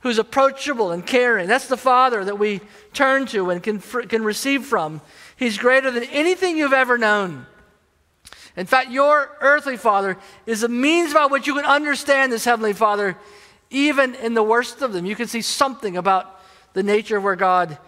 who's 0.00 0.18
approachable 0.18 0.90
and 0.90 1.06
caring. 1.06 1.46
That's 1.46 1.68
the 1.68 1.76
father 1.76 2.24
that 2.24 2.38
we 2.38 2.60
turn 2.92 3.26
to 3.26 3.50
and 3.50 3.62
can, 3.62 3.80
can 3.80 4.24
receive 4.24 4.64
from. 4.64 5.00
He's 5.36 5.58
greater 5.58 5.90
than 5.90 6.04
anything 6.04 6.56
you've 6.56 6.72
ever 6.72 6.98
known. 6.98 7.46
In 8.56 8.66
fact, 8.66 8.90
your 8.90 9.36
earthly 9.40 9.76
father 9.76 10.16
is 10.46 10.62
a 10.62 10.68
means 10.68 11.14
by 11.14 11.26
which 11.26 11.46
you 11.46 11.54
can 11.54 11.64
understand 11.64 12.32
this 12.32 12.44
heavenly 12.44 12.72
father, 12.72 13.16
even 13.70 14.14
in 14.16 14.34
the 14.34 14.42
worst 14.42 14.82
of 14.82 14.92
them. 14.92 15.06
You 15.06 15.16
can 15.16 15.28
see 15.28 15.42
something 15.42 15.96
about 15.96 16.40
the 16.72 16.82
nature 16.82 17.18
of 17.18 17.24
where 17.24 17.36
God 17.36 17.78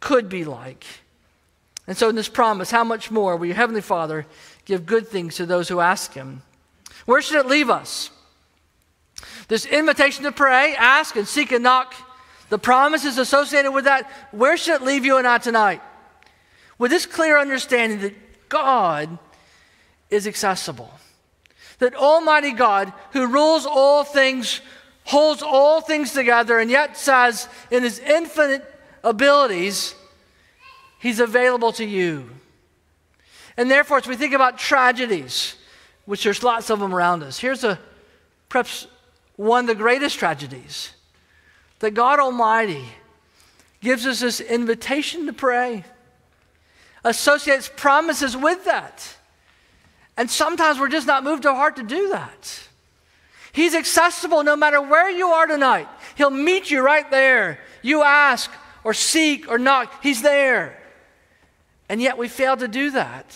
could 0.00 0.28
be 0.28 0.44
like. 0.44 0.84
And 1.86 1.96
so, 1.96 2.08
in 2.08 2.16
this 2.16 2.28
promise, 2.28 2.70
how 2.70 2.84
much 2.84 3.10
more 3.10 3.36
will 3.36 3.46
your 3.46 3.56
Heavenly 3.56 3.82
Father 3.82 4.26
give 4.64 4.86
good 4.86 5.08
things 5.08 5.36
to 5.36 5.46
those 5.46 5.68
who 5.68 5.80
ask 5.80 6.14
Him? 6.14 6.42
Where 7.04 7.20
should 7.20 7.44
it 7.44 7.46
leave 7.46 7.68
us? 7.68 8.10
This 9.48 9.66
invitation 9.66 10.24
to 10.24 10.32
pray, 10.32 10.74
ask, 10.76 11.16
and 11.16 11.28
seek 11.28 11.52
and 11.52 11.62
knock, 11.62 11.94
the 12.48 12.58
promises 12.58 13.18
associated 13.18 13.72
with 13.72 13.84
that, 13.84 14.10
where 14.30 14.56
should 14.56 14.82
it 14.82 14.84
leave 14.84 15.04
you 15.04 15.18
and 15.18 15.26
I 15.26 15.38
tonight? 15.38 15.82
With 16.78 16.90
this 16.90 17.06
clear 17.06 17.38
understanding 17.38 18.00
that 18.00 18.48
God 18.48 19.18
is 20.10 20.26
accessible, 20.26 20.92
that 21.78 21.94
Almighty 21.94 22.52
God, 22.52 22.92
who 23.12 23.26
rules 23.26 23.66
all 23.66 24.04
things 24.04 24.60
holds 25.04 25.42
all 25.42 25.80
things 25.80 26.12
together, 26.12 26.58
and 26.58 26.70
yet 26.70 26.96
says, 26.96 27.48
in 27.70 27.82
his 27.82 27.98
infinite 27.98 28.64
abilities, 29.02 29.94
he's 30.98 31.20
available 31.20 31.72
to 31.72 31.84
you. 31.84 32.30
And 33.56 33.70
therefore, 33.70 33.98
as 33.98 34.06
we 34.06 34.16
think 34.16 34.34
about 34.34 34.58
tragedies, 34.58 35.56
which 36.06 36.24
there's 36.24 36.42
lots 36.42 36.70
of 36.70 36.80
them 36.80 36.94
around 36.94 37.22
us, 37.22 37.38
here's 37.38 37.64
a 37.64 37.78
perhaps 38.48 38.86
one 39.36 39.64
of 39.64 39.66
the 39.68 39.74
greatest 39.74 40.18
tragedies 40.18 40.92
that 41.80 41.92
God 41.92 42.20
Almighty 42.20 42.84
gives 43.80 44.06
us 44.06 44.20
this 44.20 44.40
invitation 44.40 45.26
to 45.26 45.32
pray, 45.32 45.84
associates 47.04 47.70
promises 47.76 48.36
with 48.36 48.64
that. 48.64 49.16
And 50.16 50.30
sometimes 50.30 50.78
we're 50.78 50.88
just 50.88 51.06
not 51.06 51.24
moved 51.24 51.44
our 51.44 51.54
heart 51.54 51.76
to 51.76 51.82
do 51.82 52.10
that. 52.10 52.68
He's 53.52 53.74
accessible 53.74 54.42
no 54.42 54.56
matter 54.56 54.80
where 54.80 55.10
you 55.10 55.28
are 55.28 55.46
tonight. 55.46 55.88
He'll 56.16 56.30
meet 56.30 56.70
you 56.70 56.84
right 56.84 57.08
there. 57.10 57.60
You 57.82 58.02
ask 58.02 58.50
or 58.82 58.94
seek 58.94 59.48
or 59.48 59.58
knock, 59.58 60.02
He's 60.02 60.22
there. 60.22 60.80
And 61.88 62.00
yet 62.00 62.18
we 62.18 62.28
fail 62.28 62.56
to 62.56 62.66
do 62.66 62.90
that. 62.92 63.26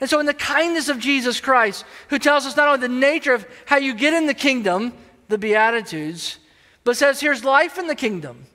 And 0.00 0.08
so, 0.08 0.20
in 0.20 0.26
the 0.26 0.34
kindness 0.34 0.88
of 0.88 0.98
Jesus 0.98 1.40
Christ, 1.40 1.84
who 2.08 2.18
tells 2.18 2.46
us 2.46 2.56
not 2.56 2.68
only 2.68 2.80
the 2.80 2.88
nature 2.88 3.34
of 3.34 3.46
how 3.66 3.76
you 3.76 3.94
get 3.94 4.14
in 4.14 4.26
the 4.26 4.34
kingdom, 4.34 4.92
the 5.28 5.38
Beatitudes, 5.38 6.38
but 6.84 6.96
says, 6.96 7.20
here's 7.20 7.44
life 7.44 7.78
in 7.78 7.86
the 7.86 7.94
kingdom, 7.94 8.46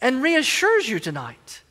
and 0.00 0.22
reassures 0.22 0.88
you 0.88 0.98
tonight. 0.98 1.62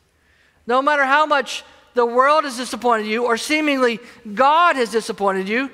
No 0.66 0.82
matter 0.82 1.04
how 1.04 1.26
much 1.26 1.64
the 1.94 2.06
world 2.06 2.46
has 2.46 2.58
disappointed 2.58 3.06
you, 3.06 3.26
or 3.26 3.38
seemingly 3.38 4.00
God 4.34 4.76
has 4.76 4.90
disappointed 4.90 5.48
you, 5.48 5.70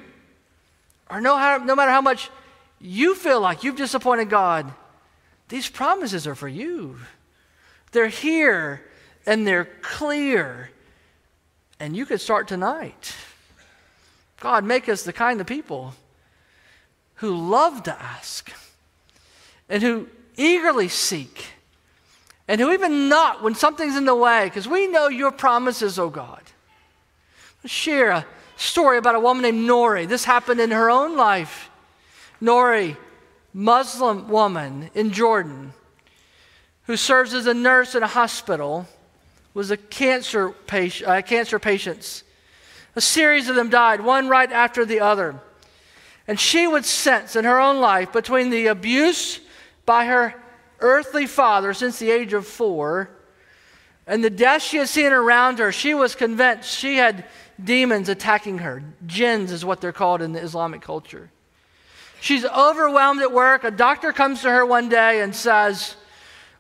or 1.10 1.22
no, 1.22 1.36
no 1.60 1.76
matter 1.76 1.92
how 1.92 2.02
much 2.02 2.30
you 2.82 3.16
feel 3.16 3.42
like 3.42 3.64
you've 3.64 3.76
disappointed 3.76 4.30
God, 4.30 4.72
these 5.50 5.70
promises 5.70 6.28
are 6.28 6.36
for 6.36 6.48
you. 6.48 6.98
They're 7.92 8.08
here 8.08 8.86
and 9.26 9.46
they're 9.46 9.70
clear. 9.82 10.70
And 11.80 11.96
you 11.96 12.06
could 12.06 12.20
start 12.20 12.48
tonight. 12.48 13.16
God, 14.40 14.64
make 14.64 14.90
us 14.90 15.04
the 15.04 15.14
kind 15.14 15.42
of 15.42 15.48
people 15.48 15.94
who 17.16 17.36
love 17.36 17.84
to 17.84 18.02
ask 18.02 18.52
and 19.68 19.84
who 19.84 20.08
eagerly 20.38 20.88
seek 20.88 21.46
and 22.48 22.60
who 22.60 22.72
even 22.72 23.10
knock 23.10 23.44
when 23.44 23.56
something's 23.56 23.96
in 23.96 24.06
the 24.06 24.16
way 24.16 24.46
because 24.46 24.68
we 24.68 24.88
know 24.88 25.08
your 25.08 25.32
promises, 25.32 26.00
oh 26.00 26.10
God. 26.10 26.42
Let's 27.64 27.74
share 27.74 28.12
a 28.12 28.26
story 28.56 28.98
about 28.98 29.16
a 29.16 29.20
woman 29.20 29.44
named 29.44 29.70
Nori. 29.70 30.08
This 30.08 30.24
happened 30.24 30.60
in 30.60 30.72
her 30.72 30.90
own 30.90 31.18
life. 31.18 31.70
Nori, 32.42 32.96
Muslim 33.54 34.30
woman 34.30 34.90
in 34.94 35.12
Jordan, 35.12 35.74
who 36.84 36.96
serves 36.96 37.34
as 37.34 37.48
a 37.48 37.54
nurse 37.54 37.96
in 37.96 38.04
a 38.04 38.08
hospital, 38.08 38.88
was 39.54 39.72
a 39.72 39.78
cancer, 39.78 40.50
patient, 40.50 41.10
uh, 41.10 41.22
cancer 41.22 41.60
patients. 41.60 42.24
A 42.96 43.02
series 43.02 43.50
of 43.50 43.56
them 43.56 43.70
died, 43.70 44.02
one 44.02 44.28
right 44.28 44.52
after 44.52 44.86
the 44.86 45.00
other. 45.00 45.40
And 46.28 46.40
she 46.40 46.68
would 46.68 46.86
sense 46.86 47.36
in 47.36 47.46
her 47.46 47.60
own 47.60 47.80
life 47.80 48.12
between 48.14 48.50
the 48.50 48.68
abuse 48.68 49.40
by 49.86 50.06
her 50.06 50.36
earthly 50.80 51.26
father 51.26 51.74
since 51.74 52.00
the 52.00 52.12
age 52.12 52.34
of 52.34 52.46
four 52.46 53.10
and 54.10 54.24
the 54.24 54.32
death 54.32 54.64
she 54.64 54.78
had 54.78 54.90
seen 54.90 55.14
around 55.14 55.60
her, 55.60 55.72
she 55.72 55.94
was 55.94 56.16
convinced 56.16 56.76
she 56.76 56.96
had 56.96 57.26
demons 57.64 58.10
attacking 58.10 58.58
her. 58.58 58.82
Jinns 59.06 59.52
is 59.52 59.64
what 59.64 59.82
they're 59.82 59.92
called 59.92 60.24
in 60.24 60.32
the 60.34 60.42
Islamic 60.42 60.82
culture. 60.82 61.30
She's 62.20 62.44
overwhelmed 62.44 63.22
at 63.22 63.32
work. 63.32 63.64
A 63.64 63.70
doctor 63.70 64.12
comes 64.12 64.42
to 64.42 64.50
her 64.50 64.66
one 64.66 64.90
day 64.90 65.22
and 65.22 65.36
says, 65.36 65.96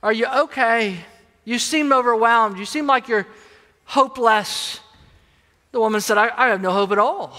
Are 0.03 0.13
you 0.13 0.27
okay? 0.27 0.99
You 1.45 1.59
seem 1.59 1.91
overwhelmed. 1.91 2.57
You 2.57 2.65
seem 2.65 2.87
like 2.87 3.07
you're 3.07 3.27
hopeless. 3.85 4.79
The 5.71 5.79
woman 5.79 6.01
said, 6.01 6.17
I, 6.17 6.31
I 6.35 6.47
have 6.49 6.61
no 6.61 6.71
hope 6.71 6.91
at 6.91 6.99
all. 6.99 7.37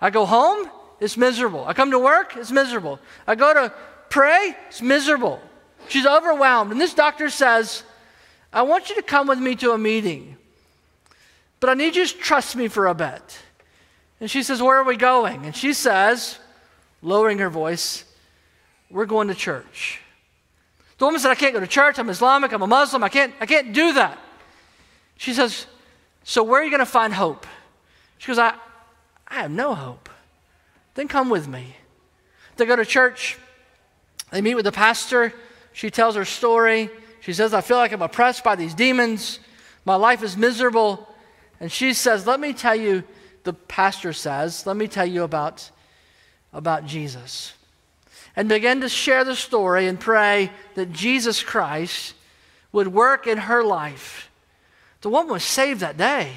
I 0.00 0.10
go 0.10 0.26
home, 0.26 0.70
it's 1.00 1.16
miserable. 1.16 1.64
I 1.66 1.72
come 1.72 1.90
to 1.90 1.98
work, 1.98 2.36
it's 2.36 2.50
miserable. 2.50 3.00
I 3.26 3.34
go 3.34 3.52
to 3.52 3.72
pray, 4.10 4.56
it's 4.68 4.80
miserable. 4.80 5.40
She's 5.88 6.06
overwhelmed. 6.06 6.72
And 6.72 6.80
this 6.80 6.94
doctor 6.94 7.30
says, 7.30 7.82
I 8.52 8.62
want 8.62 8.90
you 8.90 8.96
to 8.96 9.02
come 9.02 9.26
with 9.26 9.38
me 9.38 9.56
to 9.56 9.72
a 9.72 9.78
meeting, 9.78 10.36
but 11.60 11.70
I 11.70 11.74
need 11.74 11.96
you 11.96 12.06
to 12.06 12.14
trust 12.14 12.56
me 12.56 12.68
for 12.68 12.86
a 12.86 12.94
bit. 12.94 13.38
And 14.20 14.30
she 14.30 14.42
says, 14.42 14.62
Where 14.62 14.76
are 14.76 14.84
we 14.84 14.96
going? 14.96 15.44
And 15.44 15.54
she 15.54 15.72
says, 15.72 16.38
lowering 17.02 17.38
her 17.38 17.50
voice, 17.50 18.04
We're 18.90 19.06
going 19.06 19.28
to 19.28 19.34
church. 19.34 20.00
The 20.98 21.04
woman 21.04 21.20
said, 21.20 21.30
I 21.30 21.34
can't 21.34 21.54
go 21.54 21.60
to 21.60 21.66
church. 21.66 21.98
I'm 21.98 22.10
Islamic. 22.10 22.52
I'm 22.52 22.62
a 22.62 22.66
Muslim. 22.66 23.02
I 23.04 23.08
can't, 23.08 23.32
I 23.40 23.46
can't 23.46 23.72
do 23.72 23.94
that. 23.94 24.18
She 25.16 25.32
says, 25.32 25.66
So 26.24 26.42
where 26.42 26.60
are 26.60 26.64
you 26.64 26.70
going 26.70 26.80
to 26.80 26.86
find 26.86 27.14
hope? 27.14 27.46
She 28.18 28.28
goes, 28.28 28.38
I, 28.38 28.54
I 29.26 29.42
have 29.42 29.50
no 29.50 29.74
hope. 29.74 30.08
Then 30.94 31.08
come 31.08 31.30
with 31.30 31.46
me. 31.46 31.76
They 32.56 32.66
go 32.66 32.76
to 32.76 32.84
church. 32.84 33.38
They 34.30 34.40
meet 34.40 34.56
with 34.56 34.64
the 34.64 34.72
pastor. 34.72 35.32
She 35.72 35.90
tells 35.90 36.16
her 36.16 36.24
story. 36.24 36.90
She 37.20 37.32
says, 37.32 37.54
I 37.54 37.60
feel 37.60 37.76
like 37.76 37.92
I'm 37.92 38.02
oppressed 38.02 38.42
by 38.42 38.56
these 38.56 38.74
demons. 38.74 39.38
My 39.84 39.94
life 39.94 40.22
is 40.22 40.36
miserable. 40.36 41.08
And 41.60 41.70
she 41.70 41.92
says, 41.92 42.26
Let 42.26 42.40
me 42.40 42.52
tell 42.52 42.74
you, 42.74 43.04
the 43.48 43.54
pastor 43.54 44.12
says, 44.12 44.66
let 44.66 44.76
me 44.76 44.86
tell 44.86 45.06
you 45.06 45.22
about 45.22 45.70
about 46.52 46.84
Jesus 46.84 47.54
and 48.38 48.48
begin 48.48 48.82
to 48.82 48.88
share 48.88 49.24
the 49.24 49.34
story 49.34 49.88
and 49.88 49.98
pray 49.98 50.52
that 50.76 50.92
Jesus 50.92 51.42
Christ 51.42 52.14
would 52.70 52.86
work 52.86 53.26
in 53.26 53.36
her 53.36 53.64
life. 53.64 54.30
The 55.00 55.08
woman 55.08 55.32
was 55.32 55.42
saved 55.42 55.80
that 55.80 55.96
day. 55.96 56.32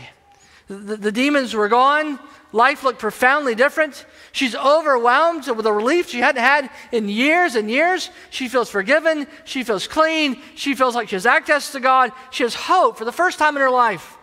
The, 0.67 0.97
the, 0.97 1.11
demons 1.11 1.53
were 1.53 1.69
gone. 1.69 2.17
Life 2.53 2.83
looked 2.83 2.97
profoundly 2.97 3.53
different. 3.53 4.03
She's 4.31 4.55
overwhelmed 4.55 5.47
with 5.47 5.67
a 5.67 5.71
relief 5.71 6.09
she 6.09 6.21
hadn't 6.21 6.41
had 6.41 6.71
in 6.91 7.07
years 7.07 7.53
and 7.53 7.69
years. 7.69 8.09
She 8.31 8.47
feels 8.47 8.71
forgiven. 8.71 9.27
She 9.45 9.63
feels 9.63 9.85
clean. 9.85 10.41
She 10.55 10.73
feels 10.73 10.95
like 10.95 11.09
she 11.09 11.15
has 11.15 11.27
access 11.27 11.71
to 11.73 11.79
God. 11.79 12.13
She 12.31 12.41
has 12.41 12.55
hope 12.55 12.97
for 12.97 13.05
the 13.05 13.11
first 13.11 13.37
time 13.37 13.55
in 13.55 13.61
her 13.61 13.69
life. 13.69 14.17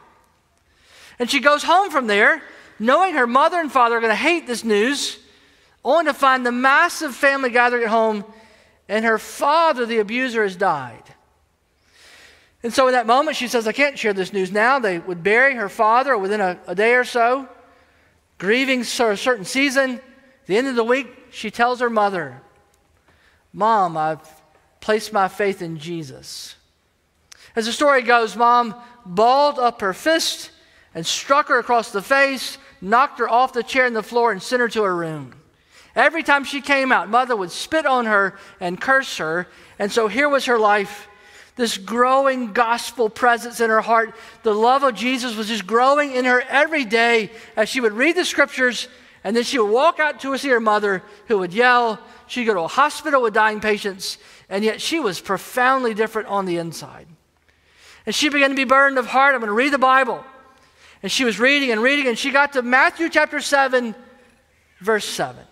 And 1.20 1.30
she 1.30 1.38
goes 1.38 1.62
home 1.62 1.90
from 1.90 2.08
there, 2.08 2.42
knowing 2.80 3.14
her 3.14 3.28
mother 3.28 3.60
and 3.60 3.70
father 3.70 3.98
are 3.98 4.00
going 4.00 4.10
to 4.10 4.16
hate 4.16 4.48
this 4.48 4.64
news, 4.64 5.20
only 5.92 6.04
to 6.04 6.14
find 6.14 6.44
the 6.44 6.52
massive 6.52 7.14
family 7.14 7.50
gathering 7.50 7.84
at 7.84 7.88
home, 7.88 8.24
and 8.88 9.04
her 9.04 9.18
father, 9.18 9.86
the 9.86 9.98
abuser, 9.98 10.42
has 10.42 10.56
died. 10.56 11.02
And 12.62 12.72
so 12.72 12.88
in 12.88 12.92
that 12.92 13.06
moment, 13.06 13.36
she 13.36 13.48
says, 13.48 13.66
I 13.66 13.72
can't 13.72 13.98
share 13.98 14.12
this 14.12 14.32
news 14.32 14.50
now. 14.50 14.78
They 14.78 14.98
would 14.98 15.22
bury 15.22 15.54
her 15.54 15.68
father 15.68 16.18
within 16.18 16.40
a, 16.40 16.58
a 16.66 16.74
day 16.74 16.94
or 16.94 17.04
so, 17.04 17.48
grieving 18.36 18.82
for 18.82 19.12
a 19.12 19.16
certain 19.16 19.44
season. 19.44 19.92
At 19.92 20.46
the 20.46 20.58
end 20.58 20.66
of 20.66 20.76
the 20.76 20.84
week, 20.84 21.06
she 21.30 21.50
tells 21.50 21.80
her 21.80 21.90
mother, 21.90 22.42
Mom, 23.52 23.96
I've 23.96 24.20
placed 24.80 25.12
my 25.12 25.28
faith 25.28 25.62
in 25.62 25.78
Jesus. 25.78 26.56
As 27.56 27.66
the 27.66 27.72
story 27.72 28.02
goes, 28.02 28.36
Mom 28.36 28.74
balled 29.06 29.58
up 29.58 29.80
her 29.80 29.94
fist 29.94 30.50
and 30.94 31.06
struck 31.06 31.48
her 31.48 31.58
across 31.58 31.92
the 31.92 32.02
face, 32.02 32.58
knocked 32.80 33.20
her 33.20 33.28
off 33.28 33.52
the 33.52 33.62
chair 33.62 33.86
in 33.86 33.94
the 33.94 34.02
floor, 34.02 34.32
and 34.32 34.42
sent 34.42 34.60
her 34.60 34.68
to 34.68 34.82
her 34.82 34.94
room. 34.94 35.37
Every 35.98 36.22
time 36.22 36.44
she 36.44 36.60
came 36.60 36.92
out, 36.92 37.10
mother 37.10 37.34
would 37.34 37.50
spit 37.50 37.84
on 37.84 38.06
her 38.06 38.38
and 38.60 38.80
curse 38.80 39.18
her. 39.18 39.48
And 39.80 39.90
so 39.90 40.06
here 40.06 40.28
was 40.28 40.46
her 40.46 40.58
life 40.58 41.08
this 41.56 41.76
growing 41.76 42.52
gospel 42.52 43.10
presence 43.10 43.58
in 43.58 43.68
her 43.68 43.80
heart. 43.80 44.14
The 44.44 44.54
love 44.54 44.84
of 44.84 44.94
Jesus 44.94 45.36
was 45.36 45.48
just 45.48 45.66
growing 45.66 46.12
in 46.12 46.24
her 46.24 46.40
every 46.40 46.84
day 46.84 47.32
as 47.56 47.68
she 47.68 47.80
would 47.80 47.94
read 47.94 48.14
the 48.14 48.24
scriptures 48.24 48.86
and 49.24 49.34
then 49.36 49.42
she 49.42 49.58
would 49.58 49.70
walk 49.70 49.98
out 49.98 50.20
to 50.20 50.38
see 50.38 50.48
her 50.50 50.60
mother 50.60 51.02
who 51.26 51.38
would 51.38 51.52
yell. 51.52 51.98
She'd 52.28 52.44
go 52.44 52.54
to 52.54 52.60
a 52.60 52.68
hospital 52.68 53.20
with 53.20 53.34
dying 53.34 53.58
patients, 53.60 54.18
and 54.48 54.62
yet 54.62 54.80
she 54.80 55.00
was 55.00 55.20
profoundly 55.20 55.94
different 55.94 56.28
on 56.28 56.46
the 56.46 56.58
inside. 56.58 57.08
And 58.06 58.14
she 58.14 58.28
began 58.28 58.50
to 58.50 58.56
be 58.56 58.64
burdened 58.64 58.98
of 58.98 59.06
heart. 59.06 59.34
I'm 59.34 59.40
going 59.40 59.48
to 59.48 59.54
read 59.54 59.72
the 59.72 59.78
Bible. 59.78 60.24
And 61.02 61.10
she 61.10 61.24
was 61.24 61.40
reading 61.40 61.72
and 61.72 61.82
reading, 61.82 62.06
and 62.06 62.16
she 62.16 62.30
got 62.30 62.52
to 62.52 62.62
Matthew 62.62 63.08
chapter 63.08 63.40
7, 63.40 63.94
verse 64.80 65.04
7. 65.04 65.44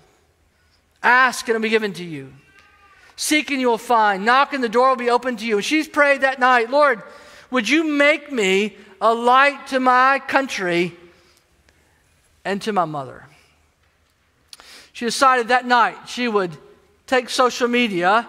Ask, 1.06 1.46
and 1.46 1.54
it'll 1.54 1.62
be 1.62 1.68
given 1.68 1.92
to 1.94 2.04
you. 2.04 2.32
Seek, 3.14 3.52
and 3.52 3.60
you 3.60 3.68
will 3.68 3.78
find. 3.78 4.24
Knock, 4.24 4.52
and 4.52 4.62
the 4.62 4.68
door 4.68 4.88
will 4.88 4.96
be 4.96 5.08
open 5.08 5.36
to 5.36 5.46
you. 5.46 5.56
And 5.56 5.64
she's 5.64 5.86
prayed 5.86 6.22
that 6.22 6.40
night, 6.40 6.68
Lord, 6.68 7.00
would 7.52 7.68
you 7.68 7.84
make 7.84 8.32
me 8.32 8.76
a 9.00 9.14
light 9.14 9.68
to 9.68 9.78
my 9.78 10.20
country 10.26 10.96
and 12.44 12.60
to 12.62 12.72
my 12.72 12.86
mother? 12.86 13.24
She 14.92 15.04
decided 15.04 15.48
that 15.48 15.64
night 15.64 16.08
she 16.08 16.26
would 16.26 16.56
take 17.06 17.30
social 17.30 17.68
media, 17.68 18.28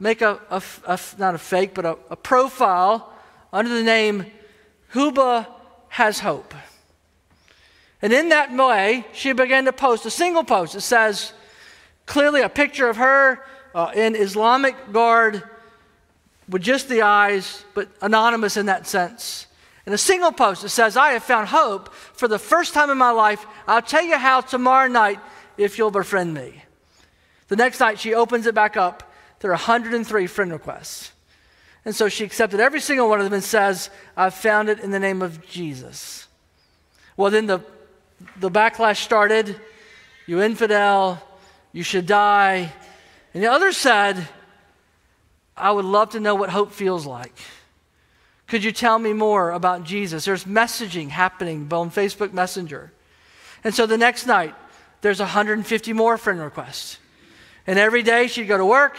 make 0.00 0.20
a, 0.20 0.40
a, 0.50 0.60
a 0.84 0.98
not 1.18 1.36
a 1.36 1.38
fake, 1.38 1.74
but 1.74 1.84
a, 1.84 1.96
a 2.10 2.16
profile 2.16 3.12
under 3.52 3.72
the 3.72 3.84
name 3.84 4.26
Huba 4.92 5.46
has 5.90 6.18
hope. 6.18 6.54
And 8.02 8.12
in 8.12 8.30
that 8.30 8.50
way, 8.52 9.06
she 9.12 9.32
began 9.32 9.64
to 9.66 9.72
post 9.72 10.04
a 10.06 10.10
single 10.10 10.42
post 10.42 10.72
that 10.72 10.80
says 10.80 11.32
clearly 12.06 12.40
a 12.40 12.48
picture 12.48 12.88
of 12.88 12.96
her 12.96 13.44
uh, 13.74 13.90
in 13.94 14.16
Islamic 14.16 14.92
guard 14.92 15.42
with 16.48 16.62
just 16.62 16.88
the 16.88 17.02
eyes, 17.02 17.64
but 17.74 17.88
anonymous 18.00 18.56
in 18.56 18.66
that 18.66 18.86
sense. 18.86 19.46
In 19.84 19.92
a 19.92 19.98
single 19.98 20.32
post, 20.32 20.64
it 20.64 20.70
says, 20.70 20.96
I 20.96 21.10
have 21.10 21.22
found 21.22 21.48
hope 21.48 21.92
for 21.92 22.26
the 22.26 22.38
first 22.38 22.74
time 22.74 22.90
in 22.90 22.98
my 22.98 23.10
life. 23.10 23.46
I'll 23.68 23.82
tell 23.82 24.02
you 24.02 24.16
how 24.16 24.40
tomorrow 24.40 24.88
night 24.88 25.20
if 25.56 25.78
you'll 25.78 25.90
befriend 25.90 26.34
me. 26.34 26.62
The 27.48 27.56
next 27.56 27.78
night, 27.78 28.00
she 28.00 28.14
opens 28.14 28.46
it 28.46 28.54
back 28.54 28.76
up. 28.76 29.12
There 29.40 29.50
are 29.50 29.54
103 29.54 30.26
friend 30.26 30.52
requests. 30.52 31.12
And 31.84 31.94
so 31.94 32.08
she 32.08 32.24
accepted 32.24 32.58
every 32.58 32.80
single 32.80 33.08
one 33.08 33.20
of 33.20 33.24
them 33.24 33.32
and 33.32 33.44
says, 33.44 33.90
I've 34.16 34.34
found 34.34 34.68
it 34.68 34.80
in 34.80 34.90
the 34.90 34.98
name 34.98 35.22
of 35.22 35.46
Jesus. 35.46 36.26
Well, 37.16 37.30
then 37.30 37.46
the, 37.46 37.60
the 38.40 38.50
backlash 38.50 38.96
started. 38.96 39.54
You 40.26 40.42
infidel, 40.42 41.22
you 41.76 41.82
should 41.82 42.06
die. 42.06 42.72
And 43.34 43.42
the 43.42 43.48
other 43.48 43.70
said, 43.70 44.26
I 45.54 45.70
would 45.70 45.84
love 45.84 46.10
to 46.12 46.20
know 46.20 46.34
what 46.34 46.48
hope 46.48 46.72
feels 46.72 47.04
like. 47.04 47.36
Could 48.46 48.64
you 48.64 48.72
tell 48.72 48.98
me 48.98 49.12
more 49.12 49.50
about 49.50 49.84
Jesus? 49.84 50.24
There's 50.24 50.44
messaging 50.44 51.10
happening 51.10 51.70
on 51.70 51.90
Facebook 51.90 52.32
Messenger. 52.32 52.92
And 53.62 53.74
so 53.74 53.84
the 53.84 53.98
next 53.98 54.26
night, 54.26 54.54
there's 55.02 55.20
150 55.20 55.92
more 55.92 56.16
friend 56.16 56.40
requests. 56.40 56.98
And 57.66 57.78
every 57.78 58.02
day 58.02 58.26
she'd 58.28 58.48
go 58.48 58.56
to 58.56 58.64
work, 58.64 58.96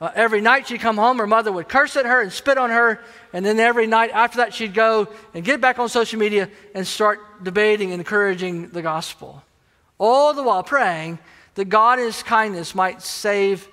uh, 0.00 0.12
every 0.14 0.40
night 0.40 0.68
she'd 0.68 0.80
come 0.80 0.98
home, 0.98 1.18
her 1.18 1.26
mother 1.26 1.50
would 1.50 1.68
curse 1.68 1.96
at 1.96 2.06
her 2.06 2.22
and 2.22 2.32
spit 2.32 2.56
on 2.56 2.70
her. 2.70 3.00
And 3.32 3.44
then 3.44 3.58
every 3.58 3.88
night 3.88 4.12
after 4.12 4.36
that, 4.36 4.54
she'd 4.54 4.74
go 4.74 5.08
and 5.34 5.44
get 5.44 5.60
back 5.60 5.80
on 5.80 5.88
social 5.88 6.20
media 6.20 6.50
and 6.72 6.86
start 6.86 7.42
debating 7.42 7.90
and 7.90 8.00
encouraging 8.00 8.68
the 8.68 8.82
gospel. 8.82 9.42
All 9.98 10.34
the 10.34 10.44
while 10.44 10.62
praying 10.62 11.18
that 11.56 11.66
God 11.66 11.98
in 11.98 12.06
His 12.06 12.22
kindness 12.22 12.74
might 12.74 13.02
save 13.02 13.68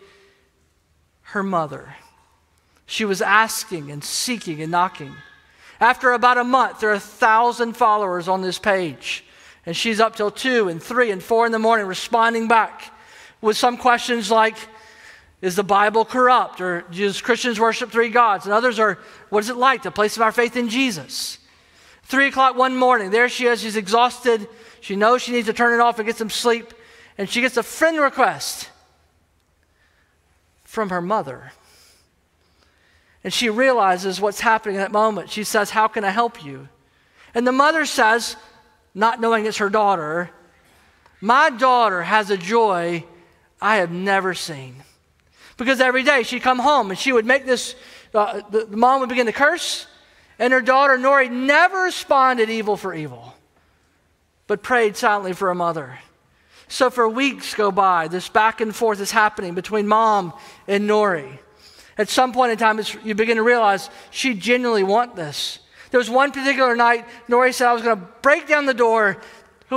her 1.21 1.43
mother. 1.43 1.95
She 2.85 3.05
was 3.05 3.21
asking 3.21 3.91
and 3.91 4.03
seeking 4.03 4.61
and 4.61 4.71
knocking. 4.71 5.13
After 5.79 6.11
about 6.11 6.37
a 6.37 6.43
month, 6.43 6.79
there 6.79 6.89
are 6.91 6.93
a 6.93 6.99
thousand 6.99 7.77
followers 7.77 8.27
on 8.27 8.41
this 8.41 8.59
page. 8.59 9.23
And 9.65 9.75
she's 9.75 9.99
up 9.99 10.15
till 10.15 10.31
two 10.31 10.67
and 10.67 10.81
three 10.81 11.11
and 11.11 11.21
four 11.21 11.45
in 11.45 11.51
the 11.51 11.59
morning 11.59 11.87
responding 11.87 12.47
back 12.47 12.91
with 13.41 13.57
some 13.57 13.77
questions 13.77 14.29
like, 14.29 14.57
is 15.41 15.55
the 15.55 15.63
Bible 15.63 16.05
corrupt? 16.05 16.61
Or 16.61 16.81
does 16.91 17.21
Christians 17.21 17.59
worship 17.59 17.91
three 17.91 18.09
gods? 18.09 18.45
And 18.45 18.53
others 18.53 18.79
are, 18.79 18.97
what 19.29 19.43
is 19.43 19.49
it 19.49 19.57
like 19.57 19.83
to 19.83 19.91
place 19.91 20.17
our 20.17 20.31
faith 20.31 20.55
in 20.55 20.69
Jesus? 20.69 21.37
Three 22.03 22.27
o'clock 22.27 22.55
one 22.55 22.75
morning, 22.75 23.11
there 23.11 23.27
she 23.27 23.45
is. 23.45 23.61
She's 23.61 23.75
exhausted. 23.75 24.47
She 24.81 24.95
knows 24.95 25.21
she 25.21 25.31
needs 25.31 25.47
to 25.47 25.53
turn 25.53 25.73
it 25.73 25.81
off 25.81 25.99
and 25.99 26.05
get 26.05 26.17
some 26.17 26.29
sleep. 26.29 26.73
And 27.17 27.29
she 27.29 27.41
gets 27.41 27.57
a 27.57 27.63
friend 27.63 27.99
request 27.99 28.69
from 30.63 30.89
her 30.89 31.01
mother. 31.01 31.51
And 33.23 33.31
she 33.31 33.49
realizes 33.49 34.19
what's 34.19 34.41
happening 34.41 34.75
in 34.75 34.81
that 34.81 34.91
moment. 34.91 35.29
She 35.29 35.43
says, 35.43 35.69
How 35.69 35.87
can 35.87 36.03
I 36.03 36.09
help 36.09 36.43
you? 36.43 36.67
And 37.33 37.47
the 37.47 37.51
mother 37.51 37.85
says, 37.85 38.35
not 38.93 39.19
knowing 39.19 39.45
it's 39.45 39.57
her 39.57 39.69
daughter, 39.69 40.29
My 41.19 41.49
daughter 41.49 42.03
has 42.03 42.29
a 42.29 42.37
joy 42.37 43.05
I 43.61 43.77
have 43.77 43.91
never 43.91 44.33
seen. 44.33 44.83
Because 45.57 45.79
every 45.79 46.03
day 46.03 46.23
she'd 46.23 46.41
come 46.41 46.59
home 46.59 46.89
and 46.89 46.99
she 46.99 47.11
would 47.11 47.25
make 47.25 47.45
this, 47.45 47.75
uh, 48.13 48.41
the, 48.49 48.65
the 48.65 48.77
mom 48.77 48.99
would 48.99 49.09
begin 49.09 49.27
to 49.27 49.31
curse, 49.31 49.87
and 50.37 50.51
her 50.51 50.61
daughter, 50.61 50.97
Nori, 50.97 51.31
never 51.31 51.83
responded 51.83 52.49
evil 52.49 52.75
for 52.75 52.93
evil, 52.93 53.35
but 54.47 54.63
prayed 54.63 54.97
silently 54.97 55.31
for 55.33 55.47
her 55.47 55.55
mother. 55.55 55.99
So 56.73 56.89
for 56.89 57.07
weeks 57.07 57.53
go 57.53 57.71
by, 57.71 58.07
this 58.07 58.29
back 58.29 58.59
and 58.59 58.75
forth 58.75 58.99
is 58.99 59.11
happening 59.11 59.53
between 59.53 59.87
mom 59.87 60.33
and 60.67 60.89
Nori. 60.89 61.37
At 61.99 62.09
some 62.09 62.33
point 62.33 62.51
in 62.51 62.57
time, 62.57 62.81
you 63.03 63.13
begin 63.13 63.37
to 63.37 63.43
realize 63.43 63.91
she 64.09 64.33
genuinely 64.33 64.81
wants 64.81 65.15
this. 65.15 65.59
There 65.91 65.99
was 65.99 66.09
one 66.09 66.31
particular 66.31 66.75
night, 66.75 67.05
Nori 67.29 67.53
said, 67.53 67.67
I 67.67 67.73
was 67.73 67.83
going 67.83 67.99
to 67.99 68.03
break 68.23 68.47
down 68.47 68.65
the 68.65 68.73
door. 68.73 69.21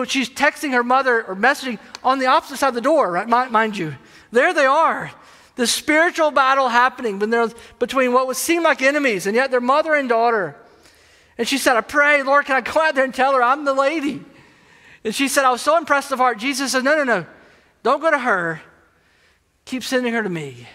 She's 0.07 0.31
texting 0.31 0.73
her 0.73 0.83
mother 0.83 1.23
or 1.25 1.37
messaging 1.37 1.79
on 2.03 2.19
the 2.19 2.29
opposite 2.29 2.57
side 2.57 2.69
of 2.69 2.75
the 2.75 2.81
door, 2.81 3.13
right? 3.13 3.29
Mind 3.29 3.77
you. 3.77 3.95
There 4.33 4.55
they 4.55 4.65
are 4.65 5.13
the 5.57 5.67
spiritual 5.67 6.31
battle 6.31 6.71
happening 6.71 7.19
between 7.19 8.15
what 8.15 8.27
would 8.27 8.37
seem 8.37 8.63
like 8.63 8.81
enemies, 8.81 9.27
and 9.27 9.37
yet 9.37 9.51
they're 9.51 9.61
mother 9.61 9.93
and 9.93 10.09
daughter. 10.09 10.57
And 11.37 11.47
she 11.47 11.59
said, 11.59 11.77
I 11.77 11.83
pray, 11.83 12.23
Lord, 12.23 12.47
can 12.47 12.57
I 12.57 12.63
go 12.63 12.81
out 12.81 12.95
there 12.95 13.05
and 13.05 13.13
tell 13.13 13.35
her 13.35 13.43
I'm 13.43 13.67
the 13.67 13.75
lady? 13.75 14.25
And 15.07 15.15
she 15.15 15.29
said, 15.29 15.45
I 15.45 15.53
was 15.53 15.63
so 15.63 15.79
impressed 15.79 16.11
of 16.11 16.19
heart. 16.19 16.37
Jesus 16.37 16.73
said, 16.73 16.83
No, 16.83 16.97
no, 16.97 17.05
no. 17.05 17.27
Don't 17.85 18.01
go 18.01 18.11
to 18.11 18.19
her. 18.19 18.61
Keep 19.65 19.85
sending 19.85 20.13
her 20.13 20.21
to 20.21 20.29
me. 20.29 20.67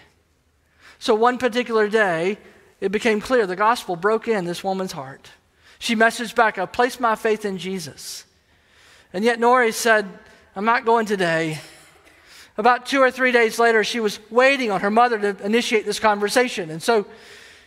So 0.98 1.14
one 1.14 1.36
particular 1.36 1.86
day, 1.86 2.38
it 2.80 2.90
became 2.90 3.20
clear 3.20 3.46
the 3.46 3.56
gospel 3.56 3.94
broke 3.94 4.28
in 4.28 4.46
this 4.46 4.64
woman's 4.64 4.92
heart. 4.92 5.28
She 5.78 5.94
messaged 5.94 6.34
back, 6.34 6.56
I 6.56 6.64
placed 6.64 6.98
my 6.98 7.14
faith 7.14 7.44
in 7.44 7.58
Jesus. 7.58 8.24
And 9.12 9.22
yet 9.22 9.38
Nori 9.38 9.70
said, 9.70 10.08
I'm 10.56 10.64
not 10.64 10.86
going 10.86 11.04
today. 11.04 11.60
About 12.56 12.86
two 12.86 13.00
or 13.02 13.10
three 13.10 13.32
days 13.32 13.58
later, 13.58 13.84
she 13.84 14.00
was 14.00 14.18
waiting 14.30 14.70
on 14.70 14.80
her 14.80 14.90
mother 14.90 15.18
to 15.18 15.44
initiate 15.44 15.84
this 15.84 16.00
conversation. 16.00 16.70
And 16.70 16.82
so 16.82 17.04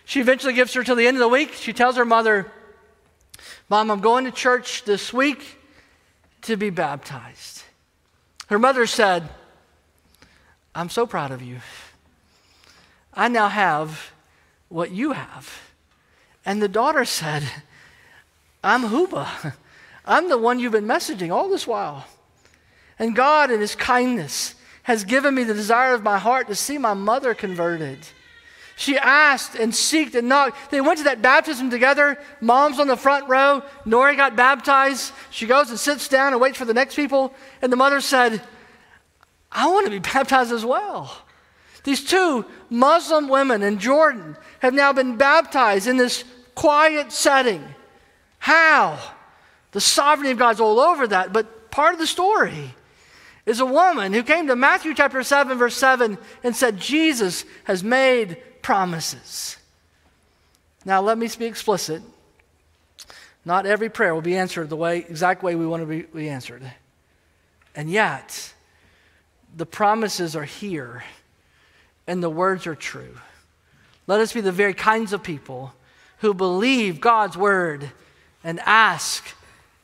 she 0.05 0.19
eventually 0.19 0.53
gives 0.53 0.73
her 0.73 0.83
till 0.83 0.95
the 0.95 1.05
end 1.05 1.17
of 1.17 1.21
the 1.21 1.27
week. 1.27 1.53
She 1.53 1.73
tells 1.73 1.95
her 1.95 2.05
mother, 2.05 2.51
Mom, 3.69 3.91
I'm 3.91 4.01
going 4.01 4.25
to 4.25 4.31
church 4.31 4.83
this 4.85 5.13
week 5.13 5.54
to 6.45 6.57
be 6.57 6.69
baptized. 6.69 7.63
Her 8.47 8.59
mother 8.59 8.85
said, 8.85 9.27
I'm 10.73 10.89
so 10.89 11.05
proud 11.07 11.31
of 11.31 11.41
you. 11.41 11.59
I 13.13 13.27
now 13.27 13.47
have 13.47 14.11
what 14.69 14.91
you 14.91 15.13
have. 15.13 15.61
And 16.45 16.61
the 16.61 16.67
daughter 16.67 17.05
said, 17.05 17.43
I'm 18.63 18.83
Huba. 18.83 19.53
I'm 20.05 20.29
the 20.29 20.37
one 20.37 20.59
you've 20.59 20.71
been 20.71 20.85
messaging 20.85 21.31
all 21.31 21.49
this 21.49 21.65
while. 21.65 22.05
And 22.99 23.15
God, 23.15 23.51
in 23.51 23.59
His 23.59 23.75
kindness, 23.75 24.55
has 24.83 25.03
given 25.03 25.33
me 25.33 25.43
the 25.43 25.53
desire 25.53 25.93
of 25.93 26.03
my 26.03 26.19
heart 26.19 26.47
to 26.47 26.55
see 26.55 26.77
my 26.77 26.93
mother 26.93 27.33
converted. 27.33 27.99
She 28.75 28.97
asked 28.97 29.55
and 29.55 29.71
seeked 29.71 30.15
and 30.15 30.27
knocked. 30.27 30.69
They 30.69 30.81
went 30.81 30.97
to 30.97 31.05
that 31.05 31.21
baptism 31.21 31.69
together. 31.69 32.19
Mom's 32.41 32.79
on 32.79 32.87
the 32.87 32.97
front 32.97 33.29
row. 33.29 33.63
Nori 33.85 34.17
got 34.17 34.35
baptized. 34.35 35.13
She 35.31 35.47
goes 35.47 35.69
and 35.69 35.79
sits 35.79 36.09
down 36.09 36.33
and 36.33 36.41
waits 36.41 36.57
for 36.57 36.65
the 36.65 36.73
next 36.73 36.95
people. 36.95 37.33
And 37.61 37.71
the 37.71 37.77
mother 37.77 38.01
said, 38.01 38.41
I 39.51 39.67
want 39.67 39.85
to 39.85 39.91
be 39.91 39.99
baptized 40.13 40.51
as 40.51 40.65
well. 40.65 41.15
These 41.85 42.03
two 42.03 42.45
Muslim 42.69 43.29
women 43.29 43.63
in 43.63 43.79
Jordan 43.79 44.35
have 44.59 44.73
now 44.73 44.91
been 44.91 45.15
baptized 45.15 45.87
in 45.87 45.97
this 45.97 46.25
quiet 46.55 47.11
setting. 47.11 47.63
How? 48.39 48.99
The 49.71 49.81
sovereignty 49.81 50.31
of 50.31 50.37
God's 50.37 50.59
all 50.59 50.79
over 50.79 51.07
that, 51.07 51.31
but 51.31 51.71
part 51.71 51.93
of 51.93 51.99
the 51.99 52.07
story 52.07 52.73
is 53.45 53.59
a 53.59 53.65
woman 53.65 54.13
who 54.13 54.23
came 54.23 54.47
to 54.47 54.55
Matthew 54.55 54.93
chapter 54.95 55.21
7, 55.21 55.57
verse 55.57 55.75
7, 55.75 56.17
and 56.43 56.55
said, 56.55 56.79
Jesus 56.79 57.45
has 57.65 57.83
made 57.83 58.37
promises. 58.65 59.57
Now, 60.85 60.99
let 60.99 61.19
me 61.19 61.29
be 61.37 61.45
explicit. 61.45 62.01
Not 63.45 63.67
every 63.67 63.89
prayer 63.89 64.15
will 64.15 64.23
be 64.23 64.35
answered 64.35 64.69
the 64.69 64.75
way, 64.75 64.97
exact 64.97 65.43
way 65.43 65.53
we 65.53 65.67
want 65.67 65.83
to 65.83 65.85
be, 65.85 66.01
be 66.01 66.29
answered. 66.29 66.63
And 67.75 67.91
yet, 67.91 68.55
the 69.55 69.67
promises 69.67 70.35
are 70.35 70.45
here 70.45 71.03
and 72.07 72.23
the 72.23 72.29
words 72.29 72.65
are 72.65 72.73
true. 72.73 73.15
Let 74.07 74.19
us 74.19 74.33
be 74.33 74.41
the 74.41 74.51
very 74.51 74.73
kinds 74.73 75.13
of 75.13 75.21
people 75.21 75.75
who 76.21 76.33
believe 76.33 76.99
God's 76.99 77.37
word 77.37 77.91
and 78.43 78.59
ask 78.61 79.23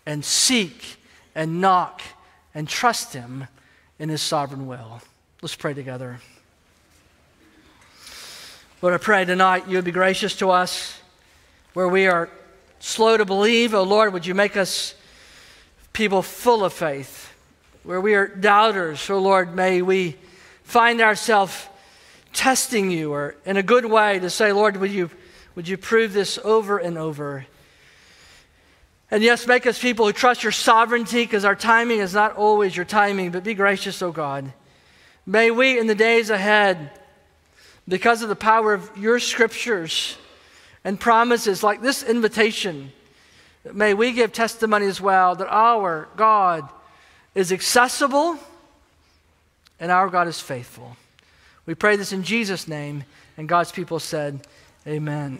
and 0.07 0.25
seek 0.25 0.97
and 1.35 1.61
knock 1.61 2.01
and 2.55 2.67
trust 2.67 3.13
Him 3.13 3.47
in 3.99 4.09
His 4.09 4.23
sovereign 4.23 4.65
will. 4.65 5.03
Let's 5.43 5.55
pray 5.55 5.75
together. 5.75 6.19
Lord, 8.81 8.95
I 8.95 8.97
pray 8.97 9.25
tonight 9.25 9.67
you 9.67 9.75
would 9.75 9.85
be 9.85 9.91
gracious 9.91 10.35
to 10.37 10.49
us 10.49 10.99
where 11.73 11.87
we 11.87 12.07
are 12.07 12.31
slow 12.79 13.15
to 13.15 13.25
believe. 13.25 13.75
Oh 13.75 13.83
Lord, 13.83 14.11
would 14.11 14.25
you 14.25 14.33
make 14.33 14.57
us 14.57 14.95
people 15.93 16.23
full 16.23 16.65
of 16.65 16.73
faith? 16.73 17.31
Where 17.83 18.01
we 18.01 18.15
are 18.15 18.25
doubters, 18.25 19.07
oh 19.07 19.19
Lord, 19.19 19.53
may 19.53 19.83
we 19.83 20.15
find 20.63 20.99
ourselves 20.99 21.67
testing 22.33 22.89
you 22.89 23.13
or 23.13 23.35
in 23.45 23.55
a 23.55 23.61
good 23.61 23.85
way 23.85 24.17
to 24.17 24.31
say, 24.31 24.51
Lord, 24.51 24.77
would 24.77 24.89
you, 24.89 25.11
would 25.53 25.67
you 25.67 25.77
prove 25.77 26.11
this 26.11 26.39
over 26.43 26.79
and 26.79 26.97
over? 26.97 27.45
And 29.11 29.21
yes, 29.21 29.45
make 29.45 29.67
us 29.67 29.79
people 29.79 30.07
who 30.07 30.11
trust 30.11 30.41
your 30.41 30.51
sovereignty 30.51 31.23
because 31.23 31.45
our 31.45 31.55
timing 31.55 31.99
is 31.99 32.15
not 32.15 32.35
always 32.35 32.75
your 32.75 32.85
timing, 32.85 33.29
but 33.29 33.43
be 33.43 33.53
gracious, 33.53 34.01
O 34.01 34.07
oh 34.07 34.11
God. 34.11 34.51
May 35.27 35.51
we 35.51 35.77
in 35.77 35.85
the 35.85 35.93
days 35.93 36.31
ahead, 36.31 36.89
because 37.87 38.21
of 38.21 38.29
the 38.29 38.35
power 38.35 38.73
of 38.73 38.89
your 38.97 39.19
scriptures 39.19 40.17
and 40.83 40.99
promises 40.99 41.63
like 41.63 41.81
this 41.81 42.03
invitation, 42.03 42.91
may 43.71 43.93
we 43.93 44.11
give 44.11 44.31
testimony 44.31 44.85
as 44.85 45.01
well 45.01 45.35
that 45.35 45.47
our 45.49 46.07
God 46.15 46.67
is 47.35 47.51
accessible 47.51 48.37
and 49.79 49.91
our 49.91 50.09
God 50.09 50.27
is 50.27 50.39
faithful. 50.39 50.95
We 51.65 51.75
pray 51.75 51.95
this 51.95 52.13
in 52.13 52.23
Jesus' 52.23 52.67
name, 52.67 53.03
and 53.37 53.47
God's 53.47 53.71
people 53.71 53.99
said, 53.99 54.45
Amen. 54.87 55.39